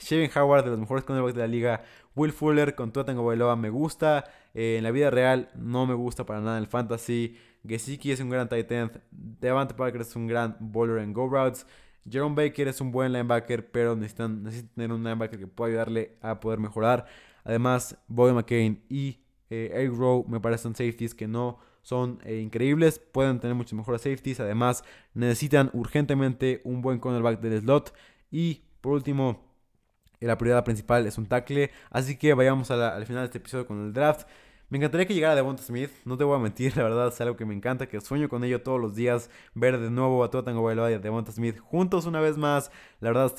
Shevin 0.00 0.30
Howard 0.36 0.64
de 0.64 0.70
los 0.70 0.78
mejores 0.78 1.04
cornerbacks 1.04 1.34
de 1.34 1.40
la 1.40 1.46
liga, 1.46 1.82
Will 2.14 2.32
Fuller 2.32 2.74
con 2.74 2.92
Tua 2.92 3.04
Bailoa 3.04 3.56
me 3.56 3.70
gusta, 3.70 4.24
eh, 4.52 4.76
en 4.78 4.84
la 4.84 4.90
vida 4.90 5.10
real 5.10 5.50
no 5.54 5.86
me 5.86 5.94
gusta 5.94 6.26
para 6.26 6.40
nada 6.40 6.56
en 6.58 6.64
el 6.64 6.68
fantasy, 6.68 7.38
Gesicki 7.66 8.12
es 8.12 8.20
un 8.20 8.28
gran 8.28 8.48
tight 8.48 8.70
end, 8.70 9.00
Devante 9.10 9.74
Parker 9.74 10.02
es 10.02 10.14
un 10.16 10.26
gran 10.26 10.56
bowler 10.60 10.98
en 10.98 11.12
go 11.12 11.28
routes, 11.28 11.66
Jerome 12.08 12.34
Baker 12.34 12.68
es 12.68 12.80
un 12.80 12.92
buen 12.92 13.12
linebacker, 13.12 13.70
pero 13.70 13.96
necesitan, 13.96 14.44
tener 14.74 14.92
un 14.92 15.02
linebacker 15.02 15.38
que 15.38 15.46
pueda 15.46 15.70
ayudarle 15.70 16.16
a 16.20 16.40
poder 16.40 16.58
mejorar. 16.58 17.06
Además, 17.44 17.96
Bobby 18.08 18.32
McCain 18.32 18.82
y 18.88 19.20
eh, 19.50 19.90
Rowe 19.92 20.24
me 20.28 20.40
parecen 20.40 20.74
safeties 20.74 21.14
que 21.14 21.28
no 21.28 21.58
son 21.82 22.18
eh, 22.24 22.38
increíbles, 22.38 22.98
pueden 22.98 23.40
tener 23.40 23.54
muchos 23.54 23.74
mejores 23.74 24.02
safeties. 24.02 24.40
Además, 24.40 24.84
necesitan 25.12 25.70
urgentemente 25.74 26.62
un 26.64 26.80
buen 26.82 26.98
cornerback 26.98 27.40
del 27.40 27.60
slot. 27.60 27.94
Y 28.30 28.62
por 28.80 28.94
último, 28.94 29.44
la 30.20 30.38
prioridad 30.38 30.64
principal 30.64 31.06
es 31.06 31.18
un 31.18 31.26
tackle. 31.26 31.70
Así 31.90 32.16
que 32.16 32.34
vayamos 32.34 32.70
al 32.70 33.04
final 33.06 33.22
de 33.22 33.26
este 33.26 33.38
episodio 33.38 33.66
con 33.66 33.84
el 33.84 33.92
draft. 33.92 34.26
Me 34.74 34.78
encantaría 34.78 35.06
que 35.06 35.14
llegara 35.14 35.36
Devonta 35.36 35.62
Smith, 35.62 35.90
no 36.04 36.18
te 36.18 36.24
voy 36.24 36.34
a 36.36 36.40
mentir, 36.40 36.76
la 36.76 36.82
verdad 36.82 37.06
es 37.06 37.20
algo 37.20 37.36
que 37.36 37.44
me 37.44 37.54
encanta, 37.54 37.86
que 37.86 38.00
sueño 38.00 38.28
con 38.28 38.42
ello 38.42 38.60
todos 38.60 38.80
los 38.80 38.96
días, 38.96 39.30
ver 39.54 39.78
de 39.78 39.88
nuevo 39.88 40.24
a 40.24 40.30
Tua 40.32 40.42
Bailoa 40.42 40.90
y 40.90 40.94
a 40.94 40.98
Devonta 40.98 41.30
Smith 41.30 41.60
juntos 41.60 42.06
una 42.06 42.20
vez 42.20 42.36
más. 42.36 42.72
La 42.98 43.12
verdad 43.12 43.32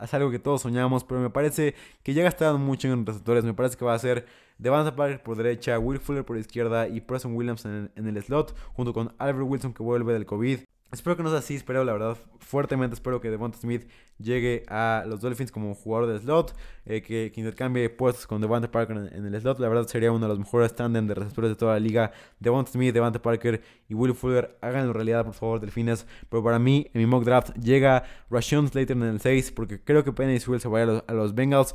es 0.00 0.14
algo, 0.14 0.30
que 0.30 0.38
todos 0.38 0.62
soñamos, 0.62 1.02
pero 1.02 1.20
me 1.20 1.28
parece 1.28 1.74
que 2.04 2.14
ya 2.14 2.22
gastaron 2.22 2.60
mucho 2.60 2.86
en 2.86 3.04
receptores. 3.04 3.44
Me 3.44 3.52
parece 3.52 3.76
que 3.76 3.84
va 3.84 3.94
a 3.94 3.98
ser 3.98 4.26
Devonta 4.58 4.94
Parker 4.94 5.24
por 5.24 5.36
derecha, 5.36 5.76
Will 5.76 5.98
Fuller 5.98 6.24
por 6.24 6.38
izquierda 6.38 6.86
y 6.86 7.00
Preston 7.00 7.34
Williams 7.34 7.64
en 7.64 7.90
el 7.96 8.22
slot, 8.22 8.54
junto 8.74 8.92
con 8.92 9.12
Albert 9.18 9.48
Wilson 9.48 9.74
que 9.74 9.82
vuelve 9.82 10.12
del 10.12 10.24
COVID. 10.24 10.60
Espero 10.92 11.16
que 11.16 11.24
no 11.24 11.30
sea 11.30 11.40
así, 11.40 11.56
espero 11.56 11.84
la 11.84 11.92
verdad, 11.92 12.16
fuertemente 12.38 12.94
espero 12.94 13.20
que 13.20 13.28
Devonta 13.28 13.58
Smith 13.58 13.88
llegue 14.18 14.62
a 14.68 15.04
los 15.06 15.20
Dolphins 15.20 15.50
como 15.50 15.74
jugador 15.74 16.08
de 16.08 16.20
slot, 16.20 16.54
eh, 16.84 17.02
que, 17.02 17.32
que, 17.34 17.40
intercambie 17.40 17.90
puestos 17.90 18.26
con 18.28 18.40
Devonta 18.40 18.70
Parker 18.70 19.10
en, 19.12 19.26
el 19.26 19.40
slot, 19.40 19.58
la 19.58 19.68
verdad 19.68 19.88
sería 19.88 20.12
uno 20.12 20.26
de 20.26 20.28
los 20.28 20.38
mejores 20.38 20.70
stand 20.70 20.96
de 21.08 21.14
receptores 21.14 21.50
de 21.50 21.56
toda 21.56 21.74
la 21.74 21.80
liga. 21.80 22.12
Devonta 22.38 22.70
Smith, 22.70 22.94
Devonta 22.94 23.20
Parker 23.20 23.60
y 23.88 23.94
Will 23.94 24.14
Fuller, 24.14 24.56
háganlo 24.60 24.92
realidad 24.92 25.24
por 25.24 25.34
favor, 25.34 25.60
Delfines, 25.60 26.06
pero 26.28 26.44
para 26.44 26.60
mí, 26.60 26.88
en 26.94 27.00
mi 27.00 27.06
mock 27.06 27.24
draft, 27.24 27.56
llega 27.56 28.04
Rashawn 28.30 28.68
Slater 28.68 28.96
en 28.96 29.02
el 29.02 29.20
6, 29.20 29.50
porque 29.52 29.82
creo 29.82 30.04
que 30.04 30.12
Penny 30.12 30.38
Sewell 30.38 30.60
se 30.60 30.68
vaya 30.68 31.02
a 31.04 31.12
los, 31.12 31.34
Bengals, 31.34 31.74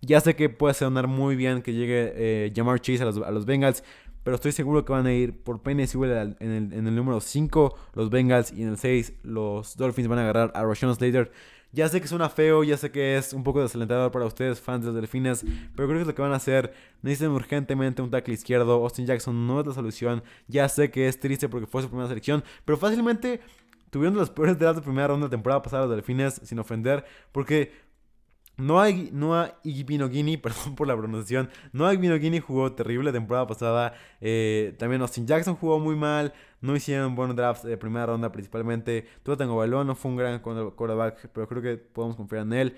Ya 0.00 0.20
sé 0.20 0.34
que 0.34 0.48
puede 0.48 0.74
sonar 0.74 1.06
muy 1.06 1.36
bien 1.36 1.62
que 1.62 1.72
llegue 1.74 2.12
eh, 2.16 2.52
Jamar 2.54 2.80
Chase 2.80 3.02
a 3.02 3.06
los, 3.06 3.18
a 3.18 3.30
los 3.30 3.46
Bengals, 3.46 3.84
pero 4.22 4.36
estoy 4.36 4.52
seguro 4.52 4.84
que 4.84 4.92
van 4.92 5.06
a 5.06 5.12
ir 5.12 5.36
por 5.42 5.62
Penny 5.62 5.84
en 5.84 6.50
el, 6.50 6.72
en 6.72 6.86
el 6.86 6.94
número 6.94 7.20
5 7.20 7.78
los 7.94 8.10
Bengals 8.10 8.52
y 8.52 8.62
en 8.62 8.70
el 8.70 8.76
6 8.76 9.12
los 9.22 9.76
Dolphins 9.76 10.08
van 10.08 10.18
a 10.18 10.22
agarrar 10.22 10.52
a 10.54 10.64
Rashawn 10.64 10.94
Slater. 10.94 11.30
Ya 11.70 11.86
sé 11.88 12.00
que 12.00 12.08
suena 12.08 12.30
feo, 12.30 12.64
ya 12.64 12.78
sé 12.78 12.90
que 12.90 13.18
es 13.18 13.34
un 13.34 13.44
poco 13.44 13.60
desalentador 13.60 14.10
para 14.10 14.24
ustedes, 14.24 14.58
fans 14.58 14.84
de 14.84 14.86
los 14.86 14.94
Delfines, 14.94 15.44
pero 15.76 15.86
creo 15.86 15.98
que 15.98 16.00
es 16.00 16.06
lo 16.06 16.14
que 16.14 16.22
van 16.22 16.32
a 16.32 16.36
hacer. 16.36 16.72
Necesitan 17.02 17.32
urgentemente 17.32 18.00
un 18.00 18.10
tackle 18.10 18.32
izquierdo. 18.32 18.82
Austin 18.82 19.04
Jackson 19.04 19.46
no 19.46 19.60
es 19.60 19.66
la 19.66 19.74
solución. 19.74 20.22
Ya 20.46 20.66
sé 20.70 20.90
que 20.90 21.08
es 21.08 21.20
triste 21.20 21.48
porque 21.48 21.66
fue 21.66 21.82
su 21.82 21.88
primera 21.88 22.08
selección, 22.08 22.42
pero 22.64 22.78
fácilmente 22.78 23.40
tuvieron 23.90 24.16
los 24.16 24.30
peores 24.30 24.58
drafts 24.58 24.80
de 24.80 24.82
primera 24.82 25.08
ronda 25.08 25.26
de 25.26 25.30
temporada 25.30 25.60
pasada 25.62 25.86
los 25.86 25.94
Delfines, 25.94 26.40
sin 26.42 26.58
ofender, 26.58 27.04
porque 27.32 27.72
no 28.58 28.80
hay, 28.80 29.10
no 29.12 29.48
Guinea, 29.62 30.38
perdón 30.42 30.74
por 30.74 30.88
la 30.88 30.96
pronunciación. 30.96 31.48
No 31.72 31.88
Guinea 31.90 32.40
jugó 32.40 32.72
terrible 32.72 33.12
temporada 33.12 33.46
pasada. 33.46 33.94
Eh, 34.20 34.74
también 34.78 35.00
Austin 35.00 35.26
Jackson 35.26 35.54
jugó 35.54 35.78
muy 35.78 35.94
mal. 35.94 36.34
No 36.60 36.74
hicieron 36.74 37.14
buenos 37.14 37.36
drafts 37.36 37.62
de 37.62 37.76
primera 37.76 38.06
ronda 38.06 38.32
principalmente. 38.32 39.06
Todo 39.22 39.36
tengo 39.36 39.56
balón, 39.56 39.86
no 39.86 39.94
fue 39.94 40.10
un 40.10 40.16
gran 40.16 40.40
quarterback, 40.40 41.28
pero 41.32 41.46
creo 41.46 41.62
que 41.62 41.76
podemos 41.76 42.16
confiar 42.16 42.42
en 42.42 42.52
él. 42.52 42.76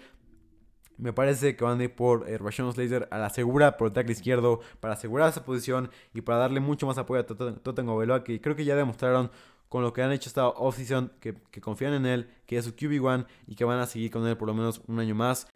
Me 0.99 1.15
parece 1.15 1.57
que 1.57 1.65
van 1.65 1.81
a 1.81 1.85
ir 1.85 1.95
por 1.95 2.29
eh, 2.29 2.37
Rashawn 2.37 2.75
Slater 2.75 3.09
a 3.11 3.17
la 3.17 3.31
segura 3.31 3.79
por 3.79 3.87
el 3.87 3.95
tackle 3.95 4.13
izquierdo 4.13 4.61
para 4.81 4.93
asegurar 4.93 5.31
esa 5.31 5.47
posición 5.47 5.91
y 6.13 6.21
para 6.21 6.41
darle 6.41 6.61
mucho 6.61 6.87
más 6.87 6.99
apoyo 6.99 7.23
a 7.23 7.25
Totengo 7.25 7.97
Bailoa, 7.97 8.23
que 8.23 8.39
creo 8.43 8.55
que 8.55 8.67
ya 8.67 8.77
demostraron 8.77 9.31
con 9.71 9.83
lo 9.83 9.95
que 9.95 10.03
han 10.03 10.13
hecho 10.13 10.29
esta 10.29 10.47
offseason 10.47 11.13
que, 11.21 11.37
que 11.51 11.63
confían 11.63 11.95
en 11.95 12.05
él, 12.05 12.29
que 12.45 12.59
es 12.59 12.67
su 12.67 12.73
QB1 12.73 13.27
y 13.47 13.55
que 13.55 13.65
van 13.65 13.79
a 13.79 13.87
seguir 13.87 14.11
con 14.11 14.27
él 14.27 14.37
por 14.37 14.49
lo 14.49 14.53
menos 14.53 14.83
un 14.87 14.99
año 14.99 15.15
más. 15.15 15.47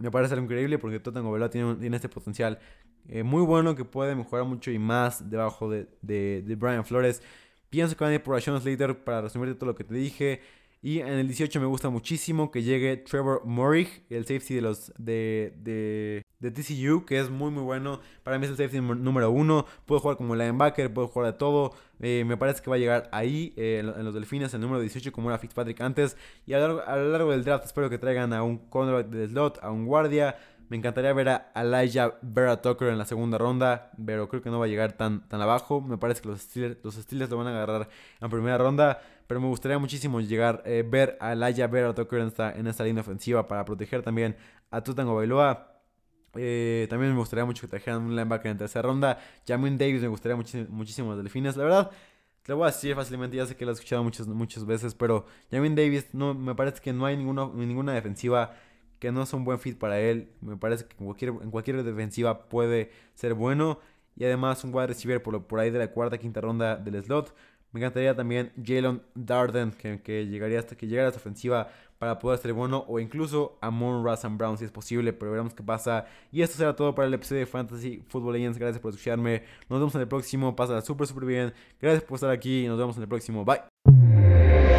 Me 0.00 0.10
parece 0.10 0.34
algo 0.34 0.44
increíble 0.44 0.78
porque 0.78 0.98
Tottenham 0.98 1.32
Veloa 1.32 1.50
tiene, 1.50 1.76
tiene 1.76 1.96
este 1.96 2.08
potencial 2.08 2.58
eh, 3.08 3.22
muy 3.22 3.42
bueno 3.42 3.74
que 3.74 3.84
puede 3.84 4.14
mejorar 4.14 4.46
mucho 4.46 4.70
y 4.70 4.78
más 4.78 5.30
debajo 5.30 5.70
de, 5.70 5.86
de, 6.02 6.56
Brian 6.56 6.84
Flores. 6.84 7.22
Pienso 7.68 7.96
que 7.96 8.04
van 8.04 8.12
a 8.12 8.16
ir 8.16 8.22
por 8.22 8.34
Rashawn 8.34 8.60
Slater 8.60 9.04
para 9.04 9.20
resumirte 9.20 9.54
todo 9.54 9.66
lo 9.66 9.74
que 9.74 9.84
te 9.84 9.94
dije. 9.94 10.40
Y 10.82 11.00
en 11.00 11.08
el 11.08 11.26
18 11.26 11.60
me 11.60 11.66
gusta 11.66 11.90
muchísimo 11.90 12.50
que 12.50 12.62
llegue 12.62 12.96
Trevor 12.96 13.42
Murray, 13.44 13.86
el 14.08 14.24
safety 14.24 14.54
de 14.54 14.60
los 14.62 14.90
de, 14.96 15.52
de, 15.58 16.24
de, 16.38 16.50
TCU, 16.50 17.04
que 17.04 17.20
es 17.20 17.28
muy 17.28 17.50
muy 17.50 17.62
bueno. 17.62 18.00
Para 18.22 18.38
mí 18.38 18.46
es 18.46 18.50
el 18.52 18.56
safety 18.56 18.80
número 18.80 19.30
uno. 19.30 19.66
Puede 19.84 20.00
jugar 20.00 20.16
como 20.16 20.34
linebacker, 20.34 20.90
puede 20.92 21.08
jugar 21.08 21.32
de 21.32 21.38
todo. 21.38 21.74
Eh, 22.00 22.24
me 22.26 22.38
parece 22.38 22.62
que 22.62 22.70
va 22.70 22.76
a 22.76 22.78
llegar 22.78 23.10
ahí 23.12 23.52
eh, 23.58 23.80
en, 23.80 24.04
los 24.04 24.14
Delfines, 24.14 24.54
el 24.54 24.62
número 24.62 24.80
18, 24.80 25.12
como 25.12 25.28
era 25.28 25.38
Fitzpatrick 25.38 25.82
antes. 25.82 26.16
Y 26.46 26.54
a 26.54 26.60
lo, 26.60 26.68
largo, 26.68 26.90
a 26.90 26.96
lo 26.96 27.10
largo 27.10 27.30
del 27.32 27.44
draft 27.44 27.66
espero 27.66 27.90
que 27.90 27.98
traigan 27.98 28.32
a 28.32 28.42
un 28.42 28.56
cornerback 28.56 29.08
de 29.08 29.28
slot, 29.28 29.58
a 29.62 29.70
un 29.70 29.84
guardia. 29.84 30.38
Me 30.70 30.76
encantaría 30.76 31.12
ver 31.12 31.28
a 31.28 31.50
Elijah 31.56 32.16
Vera 32.22 32.62
Tucker 32.62 32.90
en 32.90 32.98
la 32.98 33.04
segunda 33.04 33.36
ronda, 33.38 33.90
pero 34.06 34.28
creo 34.28 34.40
que 34.40 34.50
no 34.50 34.60
va 34.60 34.66
a 34.66 34.68
llegar 34.68 34.92
tan, 34.92 35.26
tan 35.28 35.40
abajo. 35.40 35.80
Me 35.80 35.98
parece 35.98 36.22
que 36.22 36.28
los 36.28 36.42
Steelers, 36.42 36.78
los 36.84 36.94
Steelers 36.94 37.28
lo 37.28 37.38
van 37.38 37.48
a 37.48 37.50
agarrar 37.50 37.88
en 38.20 38.30
primera 38.30 38.56
ronda, 38.56 39.02
pero 39.26 39.40
me 39.40 39.48
gustaría 39.48 39.80
muchísimo 39.80 40.20
llegar 40.20 40.62
eh, 40.64 40.84
ver 40.88 41.18
a 41.20 41.32
Elijah 41.32 41.66
Vera 41.66 41.92
Tucker 41.92 42.20
en 42.20 42.28
esta, 42.28 42.52
en 42.52 42.68
esta 42.68 42.84
línea 42.84 43.00
ofensiva 43.00 43.48
para 43.48 43.64
proteger 43.64 44.04
también 44.04 44.36
a 44.70 44.80
Tutango 44.80 45.16
Bailoa. 45.16 45.82
Eh, 46.36 46.86
también 46.88 47.14
me 47.14 47.18
gustaría 47.18 47.44
mucho 47.44 47.62
que 47.62 47.66
trajeran 47.66 48.02
un 48.02 48.10
linebacker 48.10 48.52
en 48.52 48.58
tercera 48.58 48.82
ronda. 48.82 49.18
Jamin 49.48 49.76
Davis 49.76 50.02
me 50.02 50.08
gustaría 50.08 50.36
muchísimo, 50.36 50.66
muchísimo 50.68 51.08
los 51.08 51.18
delfines. 51.18 51.56
La 51.56 51.64
verdad, 51.64 51.90
te 52.44 52.52
lo 52.52 52.58
voy 52.58 52.68
a 52.68 52.70
decir 52.70 52.94
fácilmente, 52.94 53.36
ya 53.36 53.44
sé 53.44 53.56
que 53.56 53.64
lo 53.64 53.72
he 53.72 53.74
escuchado 53.74 54.04
muchas, 54.04 54.28
muchas 54.28 54.64
veces, 54.64 54.94
pero 54.94 55.26
Jamin 55.50 55.74
Davis 55.74 56.14
no, 56.14 56.32
me 56.32 56.54
parece 56.54 56.80
que 56.80 56.92
no 56.92 57.06
hay 57.06 57.16
ninguna, 57.16 57.50
ninguna 57.52 57.92
defensiva 57.92 58.54
que 59.00 59.10
no 59.10 59.22
es 59.22 59.32
un 59.32 59.44
buen 59.44 59.58
fit 59.58 59.76
para 59.78 59.98
él. 59.98 60.30
Me 60.40 60.56
parece 60.56 60.84
que 60.84 60.94
en 60.98 61.06
cualquier, 61.06 61.30
en 61.42 61.50
cualquier 61.50 61.82
defensiva 61.82 62.48
puede 62.48 62.92
ser 63.14 63.34
bueno. 63.34 63.80
Y 64.16 64.24
además 64.24 64.62
un 64.62 64.74
wide 64.74 64.88
receiver 64.88 65.22
por, 65.22 65.58
ahí 65.58 65.70
de 65.70 65.78
la 65.78 65.88
cuarta, 65.88 66.18
quinta 66.18 66.40
ronda 66.40 66.76
del 66.76 67.02
slot. 67.02 67.34
Me 67.72 67.80
encantaría 67.80 68.14
también 68.14 68.52
Jalen 68.62 69.00
Darden, 69.14 69.72
que, 69.72 70.26
llegaría 70.26 70.58
hasta 70.58 70.76
que 70.76 70.86
llegara 70.86 71.06
a 71.06 71.10
esta 71.10 71.20
ofensiva 71.20 71.68
para 71.98 72.18
poder 72.18 72.38
ser 72.38 72.52
bueno. 72.52 72.84
O 72.88 73.00
incluso 73.00 73.56
Amon 73.62 74.04
Russell 74.04 74.36
Brown 74.36 74.58
si 74.58 74.66
es 74.66 74.70
posible, 74.70 75.12
pero 75.14 75.30
veremos 75.30 75.54
qué 75.54 75.62
pasa. 75.62 76.04
Y 76.30 76.42
esto 76.42 76.58
será 76.58 76.76
todo 76.76 76.94
para 76.94 77.08
el 77.08 77.14
episodio 77.14 77.40
de 77.40 77.46
Fantasy 77.46 78.04
Football 78.08 78.34
Legends. 78.34 78.58
Gracias 78.58 78.80
por 78.80 78.90
escucharme. 78.90 79.44
Nos 79.70 79.78
vemos 79.78 79.94
en 79.94 80.02
el 80.02 80.08
próximo. 80.08 80.54
Pásala 80.54 80.82
súper, 80.82 81.06
súper 81.06 81.24
bien. 81.24 81.54
Gracias 81.80 82.04
por 82.04 82.16
estar 82.16 82.30
aquí. 82.30 82.66
Nos 82.66 82.78
vemos 82.78 82.96
en 82.96 83.02
el 83.02 83.08
próximo. 83.08 83.44
Bye. 83.44 84.69